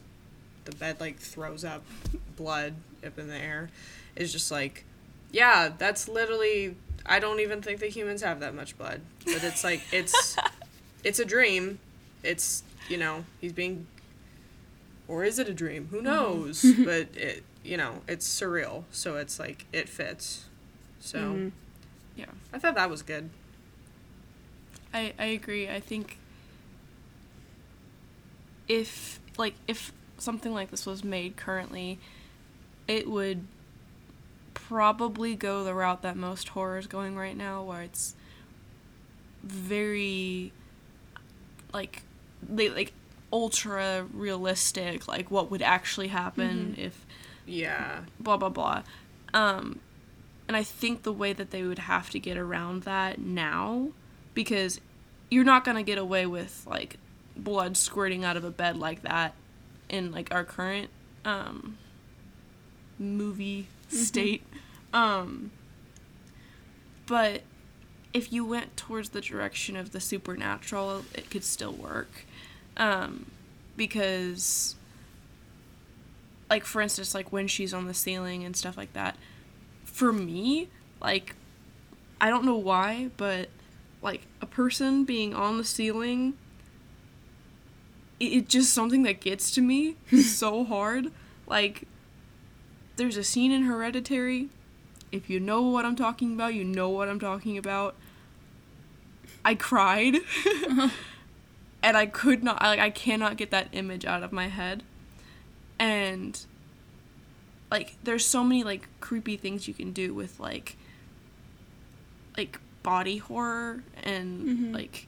the 0.65 0.75
bed 0.75 0.99
like 0.99 1.17
throws 1.19 1.63
up 1.63 1.83
blood 2.35 2.75
up 3.05 3.17
in 3.17 3.27
the 3.27 3.35
air. 3.37 3.69
Is 4.15 4.31
just 4.33 4.51
like 4.51 4.83
yeah, 5.37 5.69
that's 5.77 6.07
literally. 6.07 6.75
I 7.05 7.19
don't 7.19 7.39
even 7.39 7.61
think 7.61 7.79
that 7.79 7.91
humans 7.91 8.21
have 8.23 8.39
that 8.39 8.55
much 8.55 8.75
blood, 8.77 9.01
but 9.23 9.43
it's 9.43 9.63
like 9.63 9.81
it's, 9.93 10.35
it's 11.03 11.19
a 11.19 11.25
dream. 11.25 11.77
It's 12.23 12.63
you 12.89 12.97
know 12.97 13.23
he's 13.39 13.53
being, 13.53 13.85
or 15.07 15.23
is 15.23 15.37
it 15.37 15.47
a 15.47 15.53
dream? 15.53 15.87
Who 15.91 16.01
knows? 16.01 16.65
but 16.83 17.15
it 17.15 17.43
you 17.63 17.77
know 17.77 18.01
it's 18.07 18.27
surreal, 18.27 18.83
so 18.91 19.17
it's 19.17 19.39
like 19.39 19.65
it 19.71 19.87
fits. 19.87 20.45
So 20.99 21.19
Mhm. 21.19 21.51
Yeah, 22.15 22.25
I 22.51 22.57
thought 22.57 22.73
that 22.75 22.89
was 22.89 23.03
good. 23.03 23.29
I 24.91 25.13
I 25.19 25.25
agree. 25.25 25.69
I 25.69 25.79
think 25.79 26.17
if 28.67 29.19
like 29.37 29.53
if 29.67 29.93
something 30.17 30.51
like 30.51 30.71
this 30.71 30.85
was 30.87 31.03
made 31.03 31.37
currently, 31.37 31.99
it 32.87 33.07
would 33.07 33.45
probably 34.67 35.35
go 35.35 35.63
the 35.63 35.73
route 35.73 36.01
that 36.01 36.17
most 36.17 36.49
horror 36.49 36.77
is 36.77 36.87
going 36.87 37.15
right 37.15 37.37
now, 37.37 37.63
where 37.63 37.81
it's 37.81 38.15
very 39.43 40.51
like 41.73 42.03
they 42.47 42.69
like 42.69 42.93
ultra 43.31 44.05
realistic, 44.13 45.07
like 45.07 45.31
what 45.31 45.49
would 45.51 45.61
actually 45.61 46.07
happen 46.07 46.75
if 46.77 47.05
Yeah. 47.45 48.01
blah 48.19 48.37
blah 48.37 48.49
blah. 48.49 48.83
Um, 49.33 49.79
and 50.47 50.55
I 50.55 50.63
think 50.63 51.03
the 51.03 51.13
way 51.13 51.33
that 51.33 51.51
they 51.51 51.63
would 51.63 51.79
have 51.79 52.09
to 52.11 52.19
get 52.19 52.37
around 52.37 52.83
that 52.83 53.19
now, 53.19 53.89
because 54.33 54.79
you're 55.29 55.43
not 55.43 55.63
gonna 55.63 55.83
get 55.83 55.97
away 55.97 56.25
with 56.25 56.65
like 56.69 56.97
blood 57.35 57.77
squirting 57.77 58.23
out 58.25 58.35
of 58.37 58.43
a 58.43 58.51
bed 58.51 58.77
like 58.77 59.01
that 59.03 59.33
in 59.89 60.11
like 60.11 60.33
our 60.33 60.43
current 60.43 60.89
um, 61.25 61.77
movie 62.97 63.67
state. 63.89 64.43
Um, 64.93 65.51
but 67.05 67.41
if 68.13 68.31
you 68.31 68.45
went 68.45 68.77
towards 68.77 69.09
the 69.09 69.21
direction 69.21 69.75
of 69.75 69.91
the 69.91 69.99
supernatural, 69.99 71.03
it 71.13 71.29
could 71.29 71.43
still 71.43 71.73
work. 71.73 72.25
Um, 72.77 73.27
because 73.75 74.75
like 76.49 76.65
for 76.65 76.81
instance 76.81 77.13
like 77.13 77.31
when 77.31 77.47
she's 77.47 77.73
on 77.73 77.85
the 77.85 77.93
ceiling 77.93 78.43
and 78.43 78.55
stuff 78.55 78.75
like 78.75 78.91
that 78.93 79.15
for 79.85 80.11
me 80.11 80.67
like 81.01 81.35
i 82.19 82.29
don't 82.29 82.45
know 82.45 82.57
why 82.57 83.09
but 83.17 83.49
like 84.01 84.21
a 84.41 84.45
person 84.45 85.03
being 85.03 85.33
on 85.33 85.57
the 85.57 85.63
ceiling 85.63 86.33
it, 88.19 88.25
it's 88.25 88.51
just 88.51 88.73
something 88.73 89.03
that 89.03 89.19
gets 89.19 89.51
to 89.51 89.61
me 89.61 89.95
so 90.21 90.63
hard 90.63 91.11
like 91.47 91.83
there's 92.97 93.17
a 93.17 93.23
scene 93.23 93.51
in 93.51 93.63
hereditary 93.63 94.49
if 95.11 95.29
you 95.29 95.39
know 95.39 95.61
what 95.61 95.85
i'm 95.85 95.95
talking 95.95 96.33
about 96.33 96.53
you 96.53 96.63
know 96.63 96.89
what 96.89 97.07
i'm 97.07 97.19
talking 97.19 97.57
about. 97.57 97.95
I 99.45 99.55
cried. 99.55 100.17
And 101.83 101.95
i 101.95 102.05
could 102.07 102.43
not 102.43 102.61
I, 102.61 102.67
like 102.69 102.79
i 102.79 102.89
cannot 102.89 103.37
get 103.37 103.51
that 103.51 103.67
image 103.71 104.03
out 104.03 104.23
of 104.23 104.31
my 104.33 104.47
head. 104.47 104.83
And 105.79 106.37
like 107.71 107.95
there's 108.03 108.25
so 108.25 108.43
many 108.43 108.63
like 108.63 108.87
creepy 108.99 109.37
things 109.37 109.67
you 109.67 109.73
can 109.73 109.91
do 109.93 110.13
with 110.13 110.39
like 110.39 110.75
like 112.35 112.59
body 112.83 113.17
horror 113.17 113.83
and 114.03 114.43
Mhm. 114.47 114.73
like 114.73 115.07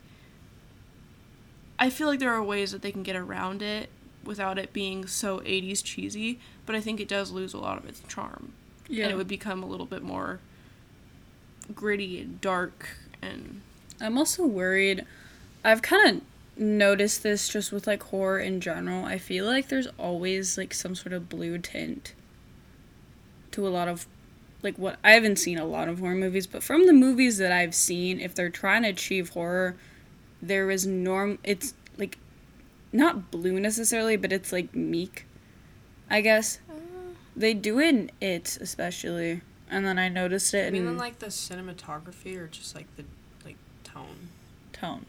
I 1.82 1.90
feel 1.90 2.08
like 2.08 2.20
there 2.20 2.34
are 2.34 2.44
ways 2.44 2.72
that 2.72 2.82
they 2.82 2.92
can 2.92 3.04
get 3.04 3.16
around 3.16 3.62
it 3.62 3.90
without 4.24 4.58
it 4.58 4.74
being 4.74 5.08
so 5.08 5.40
80s 5.40 5.84
cheesy, 5.84 6.40
but 6.66 6.76
I 6.76 6.82
think 6.82 7.00
it 7.00 7.08
does 7.08 7.32
lose 7.32 7.54
a 7.54 7.58
lot 7.58 7.78
of 7.78 7.86
its 7.86 8.02
charm. 8.08 8.54
Yeah. 8.88 9.06
And 9.06 9.14
it 9.14 9.16
would 9.16 9.28
become 9.28 9.64
a 9.64 9.68
little 9.68 9.86
bit 9.86 10.02
more 10.02 10.40
gritty 11.74 12.20
and 12.20 12.42
dark 12.42 12.90
and 13.22 13.62
I'm 14.02 14.18
also 14.18 14.46
worried. 14.46 15.06
I've 15.64 15.82
kind 15.82 16.18
of 16.18 16.62
noticed 16.62 17.24
this 17.24 17.50
just 17.50 17.72
with 17.72 17.88
like 17.88 18.04
horror 18.04 18.40
in 18.40 18.62
general. 18.62 19.06
I 19.06 19.18
feel 19.18 19.46
like 19.46 19.70
there's 19.70 19.88
always 19.98 20.58
like 20.58 20.74
some 20.74 20.96
sort 20.96 21.14
of 21.14 21.30
blue 21.30 21.58
tint 21.58 22.14
to 23.52 23.68
a 23.68 23.70
lot 23.70 23.88
of 23.88 24.08
like 24.62 24.78
what 24.78 24.98
I 25.04 25.12
haven't 25.12 25.38
seen 25.38 25.58
a 25.58 25.66
lot 25.66 25.88
of 25.88 26.00
horror 26.00 26.16
movies, 26.16 26.48
but 26.48 26.64
from 26.64 26.86
the 26.86 26.94
movies 26.94 27.38
that 27.38 27.52
I've 27.52 27.76
seen, 27.76 28.20
if 28.20 28.36
they're 28.36 28.50
trying 28.50 28.84
to 28.84 28.90
achieve 28.90 29.30
horror, 29.30 29.76
there 30.42 30.70
is 30.72 30.86
norm 30.86 31.40
it's 31.44 31.74
not 32.92 33.32
blue 33.32 33.60
necessarily, 33.60 34.16
but 34.18 34.32
it's 34.32 34.52
like 34.52 34.76
meek, 34.76 35.26
I 36.10 36.22
guess. 36.22 36.60
Uh, 36.70 36.74
They 37.36 37.54
do 37.54 37.80
it 37.80 37.88
in 37.90 38.12
it 38.22 38.58
especially. 38.62 39.42
And 39.72 39.86
then 39.86 40.00
I 40.00 40.10
noticed 40.10 40.54
it 40.56 40.68
I 40.68 40.72
mean, 40.72 40.88
in 40.88 40.98
like 40.98 41.20
the 41.20 41.28
cinematography 41.28 42.36
or 42.38 42.48
just 42.48 42.74
like 42.76 42.88
the 42.96 43.06
like 43.46 43.58
tone. 43.84 44.30
tone. 44.74 45.06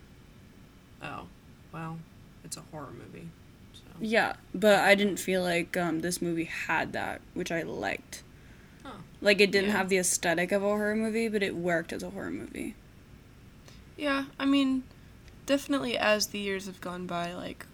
Oh, 1.02 1.26
well, 1.72 1.98
it's 2.44 2.58
a 2.58 2.62
horror 2.70 2.92
movie. 2.92 3.28
So. 3.72 3.80
Yeah, 4.00 4.34
but 4.54 4.80
I 4.80 4.94
didn't 4.94 5.16
feel 5.16 5.42
like 5.42 5.76
um, 5.78 6.00
this 6.00 6.20
movie 6.20 6.44
had 6.44 6.92
that, 6.92 7.22
which 7.32 7.50
I 7.50 7.62
liked. 7.62 8.22
Oh. 8.84 8.92
Like 9.22 9.40
it 9.40 9.50
didn't 9.50 9.70
Yeah. 9.70 9.76
have 9.78 9.88
the 9.88 9.96
aesthetic 9.96 10.52
of 10.52 10.62
a 10.62 10.66
horror 10.66 10.94
movie, 10.94 11.28
but 11.28 11.42
it 11.42 11.56
worked 11.56 11.92
as 11.94 12.02
a 12.02 12.10
horror 12.10 12.30
movie. 12.30 12.74
Yeah, 13.96 14.24
I 14.38 14.44
mean, 14.44 14.82
definitely 15.50 15.98
as 15.98 16.28
the 16.28 16.38
years 16.38 16.66
have 16.66 16.80
gone 16.80 17.06
by, 17.06 17.34
like 17.34 17.66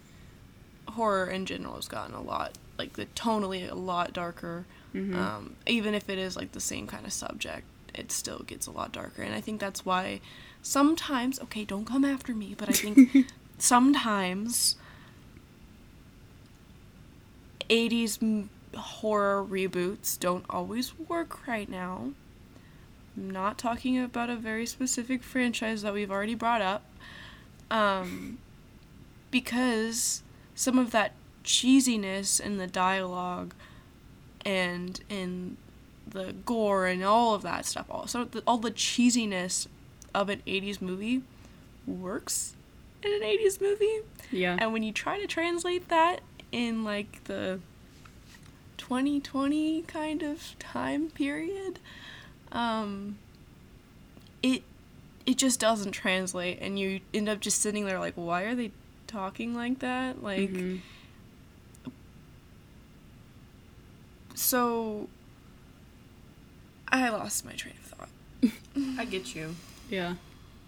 horror 0.88 1.26
in 1.26 1.44
general 1.44 1.74
has 1.74 1.88
gotten 1.88 2.14
a 2.14 2.22
lot 2.22 2.52
like 2.78 2.94
the 2.94 3.04
tonally 3.14 3.70
a 3.70 3.74
lot 3.74 4.14
darker. 4.14 4.64
Mhm. 4.94 5.14
Um, 5.14 5.56
even 5.66 5.94
if 5.94 6.08
it 6.08 6.18
is 6.18 6.36
like 6.36 6.52
the 6.52 6.60
same 6.60 6.86
kind 6.86 7.04
of 7.04 7.12
subject, 7.12 7.66
it 7.94 8.10
still 8.10 8.38
gets 8.46 8.66
a 8.66 8.70
lot 8.70 8.92
darker, 8.92 9.20
and 9.22 9.34
I 9.34 9.42
think 9.42 9.60
that's 9.60 9.84
why 9.84 10.20
sometimes 10.62 11.38
okay, 11.40 11.64
don't 11.66 11.84
come 11.84 12.02
after 12.04 12.34
me, 12.34 12.54
but 12.56 12.70
I 12.70 12.72
think 12.72 13.26
sometimes 13.58 14.76
80s 17.68 18.22
m- 18.22 18.48
horror 18.74 19.44
reboots 19.44 20.18
don't 20.18 20.46
always 20.48 20.98
work 20.98 21.46
right 21.46 21.68
now. 21.68 22.12
I'm 23.16 23.30
not 23.30 23.58
talking 23.58 23.98
about 23.98 24.30
a 24.30 24.36
very 24.36 24.64
specific 24.66 25.22
franchise 25.22 25.82
that 25.82 25.92
we've 25.92 26.10
already 26.10 26.34
brought 26.34 26.62
up. 26.62 26.84
Um, 27.70 28.38
because 29.30 30.22
some 30.54 30.78
of 30.78 30.90
that 30.92 31.12
cheesiness 31.44 32.40
in 32.40 32.58
the 32.58 32.66
dialogue 32.66 33.54
and 34.44 35.00
in 35.08 35.56
the 36.06 36.34
gore 36.44 36.86
and 36.86 37.02
all 37.02 37.34
of 37.34 37.42
that 37.42 37.66
stuff, 37.66 37.86
also 37.90 38.24
the, 38.24 38.42
all 38.46 38.58
the 38.58 38.70
cheesiness 38.70 39.66
of 40.14 40.28
an 40.28 40.42
80s 40.46 40.80
movie 40.80 41.22
works 41.86 42.54
in 43.02 43.12
an 43.12 43.20
80s 43.20 43.60
movie. 43.60 44.00
Yeah. 44.30 44.56
And 44.58 44.72
when 44.72 44.82
you 44.82 44.92
try 44.92 45.20
to 45.20 45.26
translate 45.26 45.88
that 45.88 46.20
in 46.52 46.84
like 46.84 47.24
the 47.24 47.60
2020 48.78 49.82
kind 49.82 50.22
of 50.22 50.58
time 50.58 51.10
period, 51.10 51.78
um, 52.52 53.18
it 54.42 54.62
it 55.26 55.36
just 55.36 55.58
doesn't 55.60 55.92
translate, 55.92 56.58
and 56.60 56.78
you 56.78 57.00
end 57.12 57.28
up 57.28 57.40
just 57.40 57.60
sitting 57.60 57.84
there 57.84 57.98
like, 57.98 58.14
why 58.14 58.42
are 58.44 58.54
they 58.54 58.70
talking 59.06 59.54
like 59.54 59.80
that? 59.80 60.22
Like, 60.22 60.50
Mhm. 60.50 60.80
so 64.34 65.08
I 66.88 67.08
lost 67.08 67.44
my 67.44 67.52
train 67.52 67.74
of 67.82 67.90
thought. 67.98 68.08
I 68.98 69.04
get 69.04 69.34
you. 69.34 69.56
Yeah. 69.90 70.14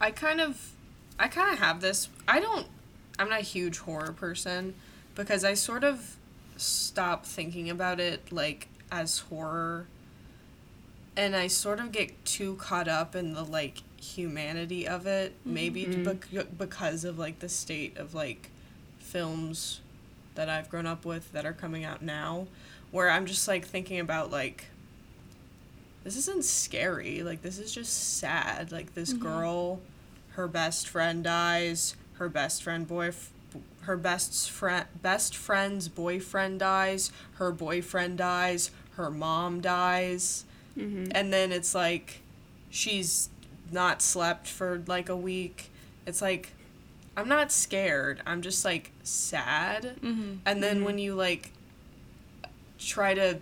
I 0.01 0.11
kind 0.11 0.41
of, 0.41 0.73
I 1.19 1.29
kind 1.29 1.53
of 1.53 1.59
have 1.59 1.81
this. 1.81 2.09
I 2.27 2.41
don't. 2.41 2.67
I'm 3.19 3.29
not 3.29 3.41
a 3.41 3.45
huge 3.45 3.79
horror 3.79 4.13
person 4.13 4.75
because 5.15 5.43
I 5.45 5.55
sort 5.55 5.83
of 5.85 6.17
stop 6.57 7.25
thinking 7.27 7.69
about 7.69 7.99
it 8.01 8.31
like 8.33 8.69
as 8.91 9.19
horror, 9.21 9.87
and 11.17 11.35
I 11.37 11.49
sort 11.49 11.81
of 11.81 11.91
get 11.93 12.25
too 12.25 12.55
caught 12.57 12.89
up 12.89 13.15
in 13.17 13.35
the 13.35 13.43
like 13.43 13.83
humanity 14.01 14.87
of 14.87 15.07
it. 15.07 15.35
Maybe 15.45 15.85
mm-hmm. 15.85 16.05
bec- 16.05 16.59
because 16.59 17.05
of 17.05 17.19
like 17.19 17.41
the 17.41 17.49
state 17.49 17.97
of 17.97 18.15
like 18.15 18.51
films 18.99 19.81
that 20.35 20.49
I've 20.49 20.69
grown 20.69 20.87
up 20.87 21.05
with 21.05 21.33
that 21.33 21.45
are 21.45 21.53
coming 21.53 21.85
out 21.85 22.03
now, 22.03 22.47
where 22.91 23.11
I'm 23.11 23.27
just 23.27 23.49
like 23.49 23.67
thinking 23.67 23.99
about 23.99 24.31
like 24.31 24.67
this 26.05 26.17
isn't 26.17 26.45
scary. 26.45 27.23
Like 27.23 27.43
this 27.43 27.59
is 27.59 27.73
just 27.73 28.19
sad. 28.19 28.73
Like 28.73 28.95
this 28.95 29.13
mm-hmm. 29.13 29.23
girl, 29.23 29.81
her 30.31 30.49
best 30.49 30.89
friend 30.89 31.25
dies. 31.25 31.97
Her 32.15 32.29
best 32.29 32.63
friend 32.63 32.87
boy, 32.87 33.13
her 33.83 33.97
best 33.97 34.51
friend 34.51 34.87
best 35.03 35.37
friend's 35.37 35.89
boyfriend 35.89 36.61
dies. 36.61 37.13
Her 37.35 37.53
boyfriend 37.53 38.19
dies. 38.19 38.71
Her 38.97 39.11
mom 39.11 39.61
dies. 39.61 40.45
Mm-hmm. 40.77 41.13
And 41.13 41.33
then 41.33 41.53
it's 41.53 41.75
like, 41.75 42.21
she's 42.71 43.29
not 43.73 44.03
slept 44.03 44.47
for 44.47 44.83
like 44.87 45.09
a 45.09 45.17
week. 45.17 45.71
It's 46.07 46.23
like, 46.23 46.53
I'm 47.17 47.29
not 47.29 47.51
scared. 47.53 48.23
I'm 48.27 48.43
just 48.43 48.65
like 48.65 48.93
sad. 49.03 49.97
Mm-hmm. 50.03 50.35
And 50.47 50.63
then 50.63 50.85
when 50.85 50.99
you 50.99 51.15
like 51.15 51.51
try 52.79 53.15
to 53.15 53.39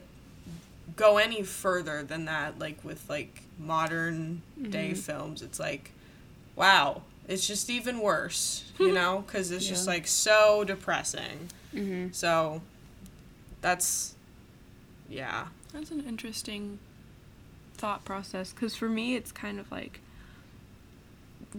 go 0.96 1.18
any 1.18 1.42
further 1.42 2.02
than 2.02 2.24
that, 2.24 2.58
like 2.58 2.82
with 2.84 3.08
like 3.08 3.42
modern 3.58 4.42
day 4.70 4.94
films, 4.94 5.42
it's 5.42 5.60
like, 5.60 5.90
wow, 6.54 7.02
it's 7.28 7.46
just 7.46 7.68
even 7.68 8.00
worse, 8.00 8.64
you 8.78 8.92
know? 8.94 9.24
Because 9.26 9.50
it's 9.50 9.66
just 9.66 9.86
like 9.86 10.06
so 10.06 10.64
depressing. 10.64 11.50
Mhm. 11.74 12.14
So 12.14 12.62
that's, 13.60 14.14
yeah. 15.08 15.46
That's 15.72 15.90
an 15.90 16.04
interesting 16.08 16.78
thought 17.74 18.06
process 18.06 18.54
because 18.54 18.74
for 18.74 18.88
me 18.88 19.16
it's 19.16 19.30
kind 19.30 19.60
of 19.60 19.70
like 19.70 20.00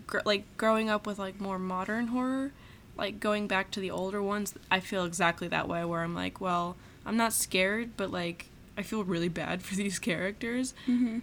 gr- 0.05 0.19
like 0.25 0.43
growing 0.57 0.89
up 0.89 1.05
with 1.07 1.19
like 1.19 1.39
more 1.41 1.59
modern 1.59 2.07
horror 2.07 2.51
like 2.97 3.19
going 3.19 3.47
back 3.47 3.69
to 3.71 3.79
the 3.79 3.91
older 3.91 4.21
ones 4.21 4.53
I 4.71 4.79
feel 4.79 5.05
exactly 5.05 5.47
that 5.49 5.67
way 5.67 5.83
where 5.85 6.01
I'm 6.03 6.15
like 6.15 6.39
well 6.41 6.75
I'm 7.05 7.17
not 7.17 7.33
scared 7.33 7.91
but 7.97 8.11
like 8.11 8.47
I 8.77 8.81
feel 8.83 9.03
really 9.03 9.29
bad 9.29 9.61
for 9.63 9.75
these 9.75 9.99
characters. 9.99 10.73
Mhm. 10.87 11.21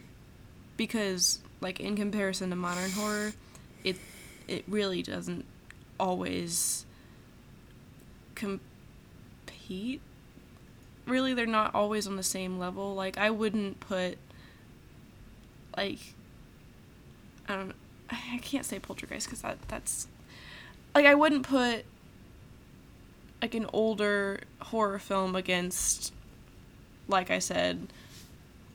because 0.77 1.38
like 1.61 1.81
in 1.81 1.97
comparison 1.97 2.51
to 2.51 2.57
modern 2.57 2.90
horror 2.93 3.33
it 3.85 3.97
it 4.49 4.64
really 4.69 5.03
doesn't 5.03 5.45
always 5.99 6.85
compete. 8.35 10.01
Really 11.07 11.35
they're 11.35 11.47
not 11.47 11.75
always 11.75 12.07
on 12.07 12.17
the 12.17 12.23
same 12.23 12.59
level. 12.59 12.95
Like 12.95 13.19
i 13.19 13.31
wouldn't 13.31 13.81
put 13.81 14.19
like 15.77 15.99
i 17.49 17.55
don't 17.57 17.75
i 18.11 18.38
can't 18.43 18.64
say 18.64 18.79
poltergeist 18.79 19.27
because 19.27 19.43
that 19.43 19.57
that's 19.69 20.07
like 20.95 21.07
i 21.07 21.14
wouldn't 21.14 21.43
put 21.47 21.85
like 23.43 23.55
an 23.55 23.67
older 23.73 24.40
horror 24.61 24.99
film 24.99 25.35
against 25.37 26.12
like 27.09 27.31
i 27.31 27.38
said 27.38 27.88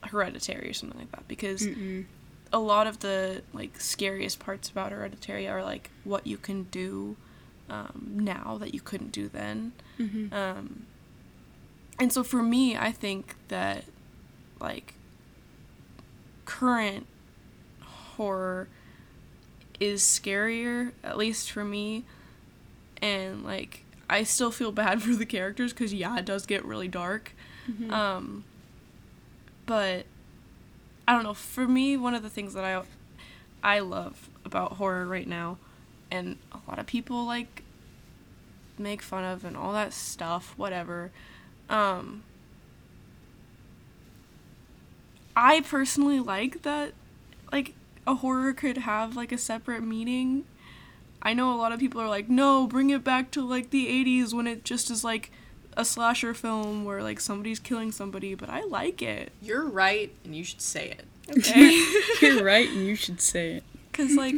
hereditary 0.04 0.70
or 0.70 0.72
something 0.72 0.98
like 0.98 1.10
that 1.12 1.26
because 1.28 1.62
Mm-mm. 1.66 2.04
a 2.52 2.58
lot 2.58 2.86
of 2.86 3.00
the 3.00 3.42
like 3.52 3.80
scariest 3.80 4.38
parts 4.38 4.68
about 4.68 4.92
hereditary 4.92 5.46
are 5.48 5.62
like 5.62 5.90
what 6.04 6.26
you 6.26 6.36
can 6.36 6.64
do 6.64 7.16
um, 7.68 8.10
now 8.14 8.56
that 8.58 8.74
you 8.74 8.80
couldn't 8.80 9.12
do 9.12 9.28
then 9.28 9.72
Mhm. 9.98 10.32
um, 10.32 10.86
and 11.98 12.12
so 12.12 12.22
for 12.24 12.42
me 12.42 12.76
i 12.76 12.90
think 12.90 13.34
that 13.48 13.84
like 14.60 14.94
current 16.44 17.06
horror 18.16 18.68
is 19.80 20.02
scarier 20.02 20.92
at 21.02 21.16
least 21.16 21.50
for 21.50 21.64
me 21.64 22.04
and 23.02 23.42
like 23.44 23.82
i 24.08 24.22
still 24.22 24.50
feel 24.50 24.70
bad 24.72 25.00
for 25.02 25.14
the 25.14 25.26
characters 25.26 25.72
because 25.72 25.92
yeah 25.94 26.16
it 26.18 26.24
does 26.24 26.46
get 26.46 26.64
really 26.64 26.88
dark 26.88 27.32
Mhm. 27.68 27.90
um, 27.92 28.44
but 29.66 30.06
I 31.06 31.12
don't 31.14 31.22
know. 31.24 31.34
For 31.34 31.66
me, 31.68 31.96
one 31.96 32.14
of 32.14 32.22
the 32.22 32.30
things 32.30 32.54
that 32.54 32.64
I 32.64 32.82
I 33.62 33.78
love 33.80 34.28
about 34.44 34.72
horror 34.74 35.06
right 35.06 35.26
now, 35.28 35.58
and 36.10 36.38
a 36.52 36.58
lot 36.68 36.78
of 36.78 36.86
people 36.86 37.24
like 37.26 37.62
make 38.78 39.02
fun 39.02 39.24
of 39.24 39.44
and 39.44 39.56
all 39.56 39.72
that 39.72 39.92
stuff, 39.92 40.54
whatever. 40.56 41.10
Um, 41.68 42.22
I 45.36 45.60
personally 45.60 46.20
like 46.20 46.62
that, 46.62 46.92
like 47.52 47.74
a 48.10 48.14
horror 48.16 48.52
could 48.52 48.78
have 48.78 49.16
like 49.16 49.32
a 49.32 49.38
separate 49.38 49.82
meaning. 49.82 50.44
I 51.22 51.34
know 51.34 51.52
a 51.52 51.58
lot 51.58 51.72
of 51.72 51.78
people 51.80 52.00
are 52.00 52.08
like, 52.08 52.28
no, 52.30 52.66
bring 52.66 52.90
it 52.90 53.04
back 53.04 53.30
to 53.32 53.46
like 53.46 53.70
the 53.70 53.86
80s 53.86 54.32
when 54.32 54.46
it 54.46 54.64
just 54.64 54.90
is 54.90 55.04
like 55.04 55.30
a 55.76 55.84
slasher 55.84 56.34
film 56.34 56.84
where 56.84 57.02
like 57.02 57.20
somebody's 57.20 57.58
killing 57.58 57.92
somebody, 57.92 58.34
but 58.34 58.48
I 58.48 58.62
like 58.64 59.02
it. 59.02 59.30
You're 59.42 59.66
right, 59.68 60.12
and 60.24 60.34
you 60.34 60.44
should 60.44 60.62
say 60.62 60.90
it. 60.90 61.04
Okay. 61.38 61.84
You're 62.22 62.42
right, 62.42 62.68
and 62.68 62.86
you 62.86 62.96
should 62.96 63.20
say 63.20 63.52
it. 63.52 63.64
Cuz 63.92 64.16
like 64.16 64.36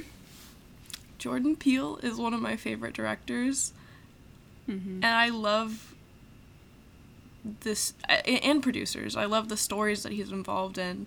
Jordan 1.18 1.54
Peele 1.56 1.98
is 2.02 2.16
one 2.18 2.34
of 2.34 2.40
my 2.40 2.56
favorite 2.56 2.94
directors, 2.94 3.72
Mm-hmm. 4.68 4.96
and 4.96 5.06
I 5.06 5.28
love 5.28 5.94
this 7.60 7.94
a- 8.08 8.26
and 8.28 8.62
producers. 8.62 9.16
I 9.16 9.24
love 9.24 9.48
the 9.48 9.56
stories 9.56 10.02
that 10.04 10.12
he's 10.12 10.30
involved 10.30 10.78
in, 10.78 11.06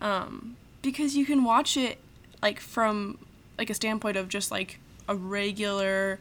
um, 0.00 0.56
because 0.82 1.16
you 1.16 1.24
can 1.24 1.44
watch 1.44 1.76
it 1.76 1.98
like 2.42 2.60
from 2.60 3.18
like 3.58 3.70
a 3.70 3.74
standpoint 3.74 4.16
of 4.16 4.28
just 4.28 4.50
like 4.50 4.78
a 5.08 5.14
regular 5.14 6.20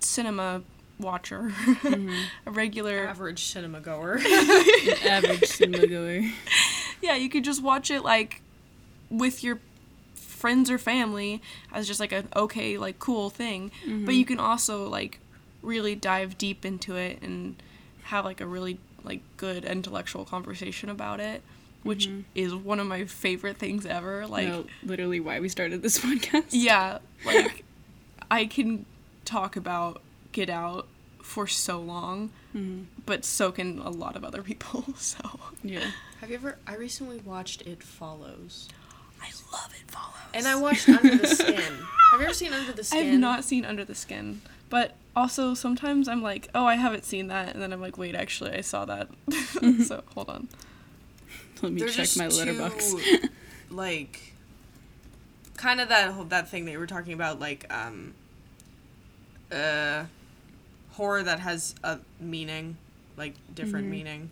cinema 0.00 0.62
watcher, 1.00 1.52
mm-hmm. 1.64 2.12
a 2.46 2.50
regular 2.50 3.06
Average 3.06 3.44
cinema 3.44 3.80
goer. 3.80 4.18
Average 5.04 5.46
cinema 5.46 5.86
goer. 5.86 6.30
yeah, 7.00 7.14
you 7.14 7.28
could 7.28 7.44
just 7.44 7.62
watch 7.62 7.90
it 7.90 8.02
like 8.02 8.42
with 9.10 9.42
your 9.42 9.60
friends 10.14 10.70
or 10.70 10.78
family 10.78 11.42
as 11.72 11.86
just 11.86 12.00
like 12.00 12.12
an 12.12 12.28
okay, 12.34 12.78
like 12.78 12.98
cool 12.98 13.30
thing. 13.30 13.70
But 13.84 13.90
mm-hmm. 13.90 14.10
you 14.10 14.24
can 14.24 14.38
also 14.38 14.88
like 14.88 15.20
really 15.62 15.94
dive 15.94 16.38
deep 16.38 16.64
into 16.64 16.96
it 16.96 17.20
and 17.22 17.56
have 18.04 18.24
like 18.24 18.40
a 18.40 18.46
really 18.46 18.78
like 19.04 19.20
good 19.36 19.64
intellectual 19.64 20.24
conversation 20.24 20.88
about 20.88 21.20
it, 21.20 21.42
which 21.82 22.08
is 22.34 22.54
one 22.54 22.80
of 22.80 22.86
my 22.86 23.04
favorite 23.04 23.56
things 23.56 23.86
ever. 23.86 24.26
Like 24.26 24.48
no, 24.48 24.64
literally 24.84 25.20
why 25.20 25.40
we 25.40 25.48
started 25.48 25.82
this 25.82 25.98
podcast. 26.04 26.46
yeah, 26.50 26.98
like 27.24 27.64
I 28.30 28.46
can 28.46 28.84
talk 29.24 29.56
about 29.56 30.02
Get 30.32 30.50
Out 30.50 30.86
for 31.22 31.46
so 31.46 31.80
long, 31.80 32.30
Mm-hmm. 32.56 32.84
but 33.04 33.26
so 33.26 33.52
can 33.52 33.78
a 33.78 33.90
lot 33.90 34.16
of 34.16 34.24
other 34.24 34.42
people. 34.42 34.84
So 34.96 35.18
Yeah. 35.62 35.90
Have 36.20 36.30
you 36.30 36.36
ever? 36.36 36.56
I 36.66 36.74
recently 36.76 37.18
watched 37.18 37.62
It 37.62 37.82
Follows, 37.82 38.68
I 39.20 39.26
love 39.52 39.70
it. 39.74 39.90
Follows. 39.90 40.14
and 40.34 40.46
I 40.46 40.54
watched 40.56 40.88
Under 40.88 41.16
the 41.16 41.26
Skin. 41.34 41.54
Have 41.54 42.20
you 42.20 42.24
ever 42.24 42.32
seen 42.34 42.52
Under 42.54 42.72
the 42.72 42.82
Skin? 42.84 43.12
I've 43.14 43.20
not 43.20 43.44
seen 43.44 43.64
Under 43.66 43.84
the 43.84 43.94
Skin, 43.94 44.40
but 44.70 44.96
also 45.14 45.52
sometimes 45.54 46.08
I'm 46.08 46.22
like, 46.22 46.48
oh, 46.54 46.64
I 46.64 46.76
haven't 46.76 47.04
seen 47.04 47.26
that, 47.28 47.52
and 47.52 47.62
then 47.62 47.72
I'm 47.72 47.80
like, 47.82 47.98
wait, 47.98 48.14
actually, 48.14 48.52
I 48.52 48.62
saw 48.62 48.84
that. 48.86 49.08
so 49.86 50.02
hold 50.14 50.30
on. 50.30 50.48
Let 51.62 51.72
me 51.72 51.80
They're 51.80 51.88
check 51.88 52.16
my 52.16 52.26
Letterboxd. 52.26 53.02
too, 53.02 53.28
like, 53.74 54.32
kind 55.56 55.80
of 55.80 55.88
that 55.88 56.12
whole- 56.12 56.24
that 56.24 56.48
thing 56.48 56.64
that 56.66 56.72
you 56.72 56.78
were 56.78 56.86
talking 56.86 57.12
about, 57.12 57.40
like, 57.40 57.66
um, 57.72 58.14
uh, 59.52 60.04
horror 60.92 61.22
that 61.22 61.40
has 61.40 61.74
a 61.82 61.98
meaning, 62.20 62.76
like 63.16 63.34
different 63.54 63.86
Mhm. 63.86 63.90
meaning. 63.90 64.30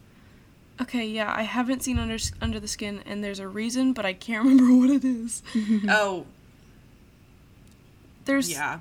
Okay, 0.81 1.07
yeah, 1.07 1.33
I 1.35 1.43
haven't 1.43 1.83
seen 1.83 1.99
Under 1.99 2.19
Under 2.41 2.61
the 2.61 2.69
Skin, 2.69 3.03
and 3.07 3.25
there's 3.25 3.39
a 3.39 3.49
reason, 3.49 3.93
but 3.93 4.05
I 4.05 4.13
can't 4.13 4.45
remember 4.49 4.75
what 4.77 4.91
it 4.91 5.05
is. 5.05 5.43
Oh, 5.89 6.27
There's 8.25 8.51
yeah, 8.51 8.81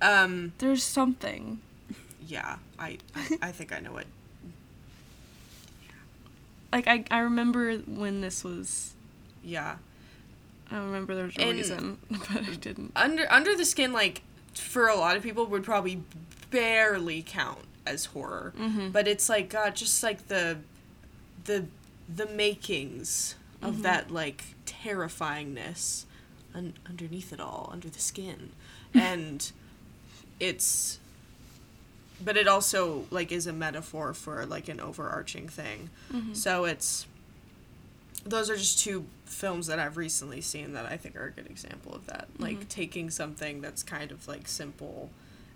um, 0.00 0.52
there's 0.58 0.82
something. 0.82 1.60
yeah. 2.26 2.56
I, 2.78 2.98
I 3.14 3.38
I 3.42 3.52
think 3.52 3.72
I 3.72 3.78
know 3.80 3.96
it. 3.98 4.06
Like 6.72 6.86
I 6.88 7.04
I 7.10 7.18
remember 7.20 7.76
when 7.78 8.20
this 8.20 8.44
was. 8.44 8.94
Yeah. 9.42 9.76
I 10.70 10.78
remember 10.78 11.14
there 11.14 11.26
was 11.26 11.36
a 11.36 11.40
And- 11.42 11.56
reason, 11.58 11.98
but 12.10 12.42
I 12.48 12.54
didn't. 12.56 12.92
Under 12.96 13.30
Under 13.32 13.56
the 13.56 13.64
Skin, 13.64 13.92
like 13.92 14.22
for 14.54 14.88
a 14.88 14.96
lot 14.96 15.16
of 15.16 15.22
people, 15.22 15.46
would 15.46 15.62
probably 15.64 16.02
barely 16.50 17.22
count 17.22 17.60
as 17.86 18.06
horror, 18.06 18.52
Mm-hmm. 18.58 18.88
but 18.90 19.06
it's 19.06 19.28
like 19.28 19.48
God, 19.48 19.76
just 19.76 20.02
like 20.02 20.26
the 20.28 20.58
the 21.44 21.66
the 22.14 22.26
makings 22.26 23.36
of 23.62 23.76
Mhm. 23.76 23.82
that 23.82 24.10
like 24.10 24.42
terrifyingness 24.66 26.04
un- 26.54 26.74
underneath 26.88 27.32
it 27.32 27.40
all, 27.40 27.70
under 27.72 27.88
the 27.88 28.00
skin, 28.00 28.50
and 28.94 29.52
it's. 30.40 30.98
But 32.24 32.36
it 32.36 32.48
also 32.48 33.04
like 33.10 33.30
is 33.32 33.46
a 33.46 33.52
metaphor 33.52 34.14
for 34.14 34.46
like 34.46 34.68
an 34.68 34.80
overarching 34.80 35.48
thing. 35.48 35.90
Mhm. 36.12 36.34
So 36.36 36.64
it's 36.64 37.06
those 38.24 38.50
are 38.50 38.56
just 38.56 38.80
two 38.80 39.04
films 39.24 39.66
that 39.68 39.78
I've 39.78 39.96
recently 39.96 40.40
seen 40.40 40.72
that 40.72 40.86
I 40.86 40.96
think 40.96 41.14
are 41.16 41.26
a 41.26 41.30
good 41.30 41.46
example 41.46 41.94
of 41.94 42.06
that. 42.06 42.28
Like 42.38 42.60
Mhm. 42.60 42.68
taking 42.68 43.10
something 43.10 43.60
that's 43.60 43.82
kind 43.82 44.10
of 44.10 44.26
like 44.26 44.48
simple 44.48 45.10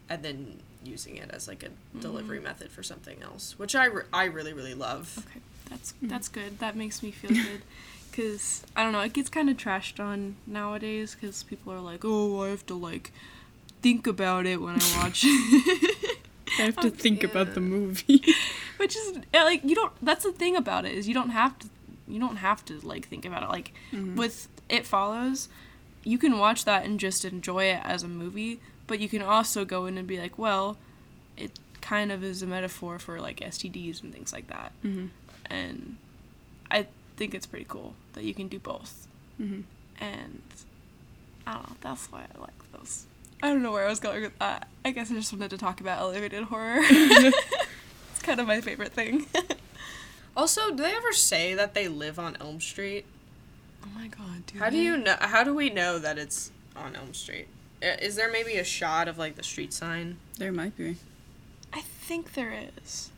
and 0.08 0.22
then 0.22 0.60
using 0.84 1.16
it 1.16 1.30
as 1.30 1.46
like 1.48 1.62
a 1.62 1.70
delivery 1.98 2.38
Mhm. 2.38 2.44
method 2.44 2.70
for 2.70 2.82
something 2.82 3.22
else, 3.22 3.54
which 3.58 3.74
I, 3.74 3.86
re- 3.86 4.04
I 4.12 4.24
really 4.24 4.52
really 4.52 4.74
love. 4.74 5.18
Okay, 5.30 5.40
that's 5.68 5.94
that's 6.02 6.28
good. 6.28 6.58
That 6.58 6.76
makes 6.76 7.02
me 7.02 7.10
feel 7.10 7.30
good. 7.32 7.62
Cause 8.12 8.62
I 8.76 8.82
don't 8.82 8.92
know, 8.92 9.00
it 9.00 9.12
gets 9.12 9.28
kind 9.30 9.48
of 9.48 9.56
trashed 9.56 9.98
on 10.00 10.36
nowadays. 10.46 11.16
Cause 11.20 11.42
people 11.44 11.72
are 11.72 11.80
like, 11.80 12.04
"Oh, 12.04 12.42
I 12.42 12.48
have 12.48 12.66
to 12.66 12.74
like 12.74 13.12
think 13.82 14.06
about 14.06 14.46
it 14.46 14.60
when 14.60 14.74
I 14.80 14.96
watch." 14.98 15.22
it." 15.24 16.09
I 16.60 16.66
have 16.66 16.76
to 16.80 16.90
think 16.90 17.24
about 17.24 17.54
the 17.54 17.60
movie. 17.60 18.22
Which 18.76 18.96
is 18.96 19.18
like 19.32 19.62
you 19.64 19.74
don't. 19.74 19.92
That's 20.02 20.24
the 20.24 20.32
thing 20.32 20.56
about 20.56 20.84
it 20.84 20.92
is 20.92 21.06
you 21.08 21.14
don't 21.14 21.30
have 21.30 21.58
to. 21.60 21.68
You 22.08 22.18
don't 22.20 22.36
have 22.36 22.64
to 22.66 22.80
like 22.86 23.06
think 23.08 23.24
about 23.24 23.42
it. 23.44 23.48
Like 23.48 23.72
Mhm. 23.92 24.16
with 24.16 24.48
It 24.68 24.86
Follows, 24.86 25.48
you 26.04 26.18
can 26.18 26.38
watch 26.38 26.64
that 26.64 26.84
and 26.84 26.98
just 27.00 27.24
enjoy 27.24 27.64
it 27.64 27.80
as 27.84 28.02
a 28.02 28.08
movie. 28.08 28.60
But 28.86 28.98
you 29.00 29.08
can 29.08 29.22
also 29.22 29.64
go 29.64 29.86
in 29.86 29.96
and 29.98 30.06
be 30.08 30.18
like, 30.18 30.36
well, 30.38 30.76
it 31.36 31.52
kind 31.80 32.10
of 32.12 32.22
is 32.24 32.42
a 32.42 32.46
metaphor 32.46 32.98
for 32.98 33.20
like 33.20 33.40
STDs 33.40 34.02
and 34.02 34.12
things 34.12 34.32
like 34.32 34.46
that. 34.48 34.72
Mhm. 34.84 35.10
and 35.46 35.96
I 36.70 36.86
think 37.16 37.34
it's 37.34 37.46
pretty 37.46 37.66
cool 37.68 37.94
that 38.12 38.22
you 38.24 38.34
can 38.34 38.46
do 38.48 38.58
both. 38.58 39.06
Mhm. 39.40 39.64
And 39.98 40.42
I 41.46 41.54
don't 41.54 41.68
know, 41.70 41.76
that's 41.80 42.06
why 42.12 42.20
I 42.34 42.38
like 42.40 42.72
those. 42.72 43.06
I 43.42 43.48
don't 43.48 43.62
know 43.62 43.72
where 43.72 43.86
I 43.86 43.88
was 43.88 44.00
going 44.00 44.22
with 44.22 44.38
that. 44.38 44.68
I 44.84 44.90
guess 44.90 45.10
I 45.10 45.14
just 45.14 45.32
wanted 45.32 45.50
to 45.50 45.58
talk 45.58 45.80
about 45.80 46.00
elevated 46.00 46.44
horror. 46.44 46.78
it's 46.82 48.22
kind 48.22 48.40
of 48.40 48.46
my 48.46 48.60
favorite 48.60 48.92
thing. 48.92 49.26
Also, 50.36 50.70
do 50.70 50.76
they 50.76 50.94
ever 50.94 51.12
say 51.12 51.54
that 51.54 51.74
they 51.74 51.88
live 51.88 52.16
on 52.18 52.36
Elm 52.40 52.60
Street? 52.60 53.04
oh 53.84 53.88
my 53.98 54.06
god, 54.06 54.46
dude. 54.46 54.60
How 54.62 54.70
do 54.70 54.76
you 54.78 54.96
know? 54.96 55.16
How 55.20 55.42
do 55.42 55.52
we 55.52 55.70
know 55.70 55.98
that 55.98 56.18
it's 56.18 56.52
on 56.76 56.94
Elm 56.94 57.12
Street? 57.14 57.48
Is 57.82 58.14
there 58.14 58.30
maybe 58.30 58.54
a 58.54 58.64
shot 58.64 59.08
of 59.08 59.18
like 59.18 59.34
the 59.34 59.42
street 59.42 59.72
sign? 59.72 60.18
There 60.38 60.52
might 60.52 60.76
be. 60.78 60.96
I 61.72 61.80
think 61.80 62.34
there 62.34 62.54
is. 62.84 63.10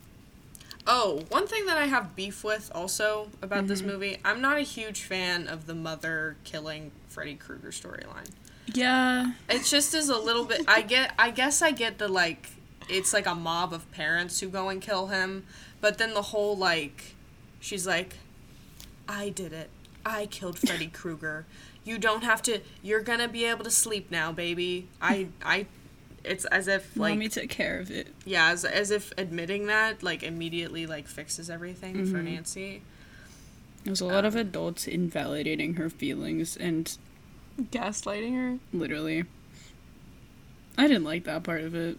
Oh, 0.86 1.22
one 1.28 1.46
thing 1.46 1.66
that 1.66 1.76
I 1.76 1.84
have 1.86 2.16
beef 2.16 2.42
with 2.42 2.72
also 2.74 3.28
about 3.42 3.68
this 3.68 3.82
Mhm. 3.82 3.86
movie, 3.86 4.18
I'm 4.24 4.40
not 4.40 4.56
a 4.56 4.62
huge 4.62 5.02
fan 5.02 5.46
of 5.46 5.66
the 5.66 5.74
mother 5.74 6.36
killing 6.44 6.92
Freddy 7.08 7.34
Krueger 7.34 7.70
storyline. 7.72 8.30
Yeah. 8.66 9.32
It 9.48 9.64
just 9.64 9.94
is 9.94 10.08
a 10.08 10.18
little 10.18 10.44
bit. 10.44 10.62
I 10.68 10.82
get. 10.82 11.12
I 11.18 11.30
guess 11.30 11.62
I 11.62 11.70
get 11.72 11.98
the 11.98 12.08
like. 12.08 12.50
It's 12.88 13.12
like 13.12 13.26
a 13.26 13.34
mob 13.34 13.72
of 13.72 13.90
parents 13.92 14.40
who 14.40 14.48
go 14.48 14.68
and 14.68 14.80
kill 14.80 15.06
him, 15.08 15.44
but 15.80 15.98
then 15.98 16.14
the 16.14 16.22
whole 16.22 16.56
like, 16.56 17.14
she's 17.60 17.86
like, 17.86 18.14
I 19.08 19.28
did 19.30 19.52
it. 19.52 19.70
I 20.04 20.26
killed 20.26 20.58
Freddy 20.58 20.86
Krueger. 20.92 21.46
You 21.84 21.98
don't 21.98 22.22
have 22.24 22.42
to. 22.42 22.60
You're 22.82 23.00
gonna 23.02 23.28
be 23.28 23.44
able 23.44 23.64
to 23.64 23.70
sleep 23.70 24.10
now, 24.10 24.32
baby. 24.32 24.88
I. 25.00 25.28
I. 25.44 25.66
It's 26.24 26.44
as 26.46 26.68
if 26.68 26.96
like 26.96 27.14
Mommy 27.14 27.28
took 27.28 27.48
care 27.48 27.80
of 27.80 27.90
it. 27.90 28.06
yeah, 28.24 28.50
as, 28.52 28.64
as 28.64 28.92
if 28.92 29.12
admitting 29.18 29.66
that 29.66 30.04
like 30.04 30.22
immediately 30.22 30.86
like 30.86 31.08
fixes 31.08 31.50
everything 31.50 32.06
for 32.06 32.18
Mhm. 32.18 32.24
Nancy. 32.34 32.82
There's 33.82 34.00
a 34.00 34.06
lot 34.06 34.24
of 34.24 34.34
Um, 34.36 34.40
adults 34.42 34.86
invalidating 34.86 35.74
her 35.74 35.90
feelings 35.90 36.56
and 36.56 36.96
Gaslighting 37.60 38.34
her. 38.34 38.58
literally. 38.76 39.24
I 40.78 40.86
didn't 40.88 41.04
like 41.04 41.24
that 41.24 41.42
part 41.42 41.60
of 41.62 41.74
it. 41.74 41.98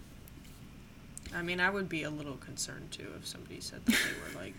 I 1.36 1.42
mean, 1.42 1.60
I 1.60 1.70
would 1.70 1.90
be 1.90 2.04
a 2.04 2.10
little 2.10 2.38
concerned 2.38 2.92
too 2.92 3.08
if 3.20 3.28
somebody 3.28 3.60
said 3.62 3.86
that 3.86 3.92
they 3.96 4.36
were 4.36 4.44
like 4.44 4.56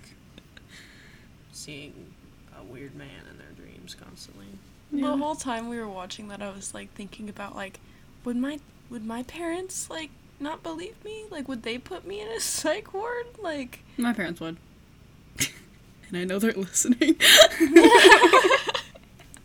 seeing 1.53 2.13
a 2.59 2.63
weird 2.65 2.95
man 2.95 3.09
in 3.31 3.39
their 3.39 3.51
dreams 3.57 3.95
constantly. 3.95 4.47
Yeah. 4.93 5.11
The 5.11 5.17
whole 5.17 5.35
time 5.35 5.69
we 5.69 5.79
were 5.79 5.89
watching 5.89 6.29
that, 6.29 6.43
I 6.43 6.51
was 6.51 6.75
like 6.75 6.93
thinking 6.95 7.29
about 7.29 7.55
like, 7.57 7.81
would 8.25 8.37
my 8.37 8.61
would 8.91 9.05
my 9.05 9.23
parents 9.25 9.89
like 9.91 10.11
not 10.41 10.63
believe 10.63 11.03
me? 11.05 11.25
Like, 11.31 11.49
would 11.49 11.63
they 11.63 11.79
put 11.79 12.07
me 12.07 12.21
in 12.21 12.29
a 12.29 12.41
psych 12.41 12.93
ward? 12.95 13.27
Like, 13.43 13.81
My 13.97 14.13
parents 14.13 14.41
would. 14.41 14.57
and 16.09 16.19
I 16.19 16.25
know 16.25 16.39
they're 16.39 16.53
listening. 16.53 17.17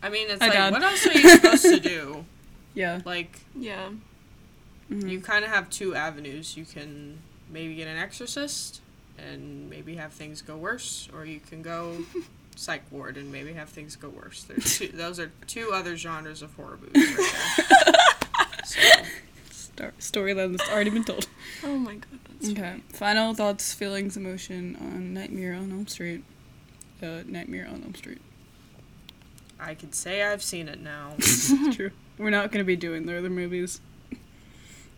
I 0.02 0.08
mean, 0.08 0.28
it's 0.30 0.40
Hi, 0.40 0.48
like, 0.48 0.56
Dad. 0.56 0.72
what 0.72 0.82
else 0.82 1.06
are 1.06 1.12
you 1.12 1.28
supposed 1.28 1.62
to 1.64 1.80
do? 1.80 2.24
yeah. 2.74 3.00
Like, 3.04 3.40
yeah, 3.54 3.90
Mhm. 4.90 5.10
you 5.10 5.20
kind 5.20 5.44
of 5.44 5.50
have 5.50 5.68
two 5.70 5.94
avenues. 5.94 6.56
You 6.56 6.64
can 6.64 7.18
maybe 7.50 7.74
get 7.74 7.86
an 7.88 7.96
exorcist 7.98 8.80
and 9.18 9.68
maybe 9.68 9.96
have 9.96 10.12
things 10.12 10.40
go 10.42 10.56
worse, 10.56 11.08
or 11.12 11.24
you 11.26 11.40
can 11.40 11.62
go 11.62 11.98
psych 12.56 12.82
ward 12.90 13.16
and 13.16 13.30
maybe 13.30 13.52
have 13.52 13.68
things 13.68 13.94
go 13.96 14.08
worse. 14.08 14.42
There's 14.44 14.78
two, 14.78 14.88
those 14.88 15.20
are 15.20 15.30
two 15.46 15.70
other 15.72 15.96
genres 15.96 16.40
of 16.42 16.54
horror 16.54 16.78
movies 16.80 17.16
right 17.18 17.64
so, 18.64 18.80
Star- 19.50 19.92
storyline 19.98 20.56
that's 20.56 20.70
already 20.70 20.90
been 20.90 21.04
told. 21.04 21.26
Oh 21.64 21.76
my 21.76 21.94
god. 21.96 22.18
That's 22.40 22.52
Okay. 22.52 22.62
right. 22.62 22.82
Final 22.92 23.34
thoughts, 23.34 23.74
feelings, 23.74 24.16
emotion 24.16 24.76
on 24.80 25.12
Nightmare 25.12 25.54
on 25.54 25.70
Elm 25.72 25.86
Street. 25.86 26.24
Uh, 27.02 27.22
Nightmare 27.26 27.66
on 27.66 27.82
Elm 27.82 27.94
Street. 27.94 28.20
I 29.60 29.74
could 29.74 29.94
say 29.94 30.22
I've 30.22 30.42
seen 30.42 30.68
it 30.68 30.80
now. 30.80 31.14
True. 31.72 31.90
We're 32.18 32.30
not 32.30 32.50
gonna 32.52 32.64
be 32.64 32.76
doing 32.76 33.06
the 33.06 33.16
other 33.18 33.30
movies. 33.30 33.80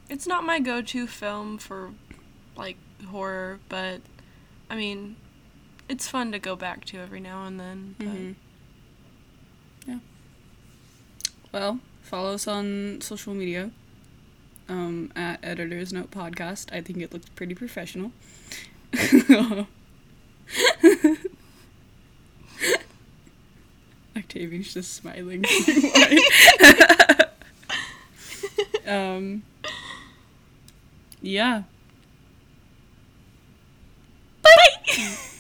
It's 0.08 0.26
not 0.26 0.44
my 0.44 0.60
go-to 0.60 1.06
film 1.06 1.58
for 1.58 1.90
like 2.56 2.76
horror, 3.08 3.60
but 3.68 4.00
I 4.70 4.76
mean, 4.76 5.16
it's 5.88 6.06
fun 6.08 6.32
to 6.32 6.38
go 6.38 6.54
back 6.56 6.84
to 6.86 6.98
every 6.98 7.20
now 7.20 7.44
and 7.44 7.58
then. 7.58 7.94
But 7.98 8.06
Mhm. 8.08 8.34
Yeah. 9.86 9.98
Well, 11.50 11.80
follow 12.02 12.34
us 12.34 12.46
on 12.46 13.00
social 13.00 13.34
media. 13.34 13.70
Um, 14.68 15.12
at 15.16 15.40
Editor's 15.42 15.92
Note 15.92 16.10
Podcast. 16.10 16.72
I 16.72 16.80
think 16.80 16.98
it 16.98 17.12
looks 17.12 17.28
pretty 17.30 17.54
professional. 17.54 18.12
Tavi's 24.32 24.72
just 24.72 24.94
smiling. 24.94 25.44
um, 28.86 29.42
yeah. 31.20 31.64
Bye. 34.40 34.50
Mm. 34.86 35.31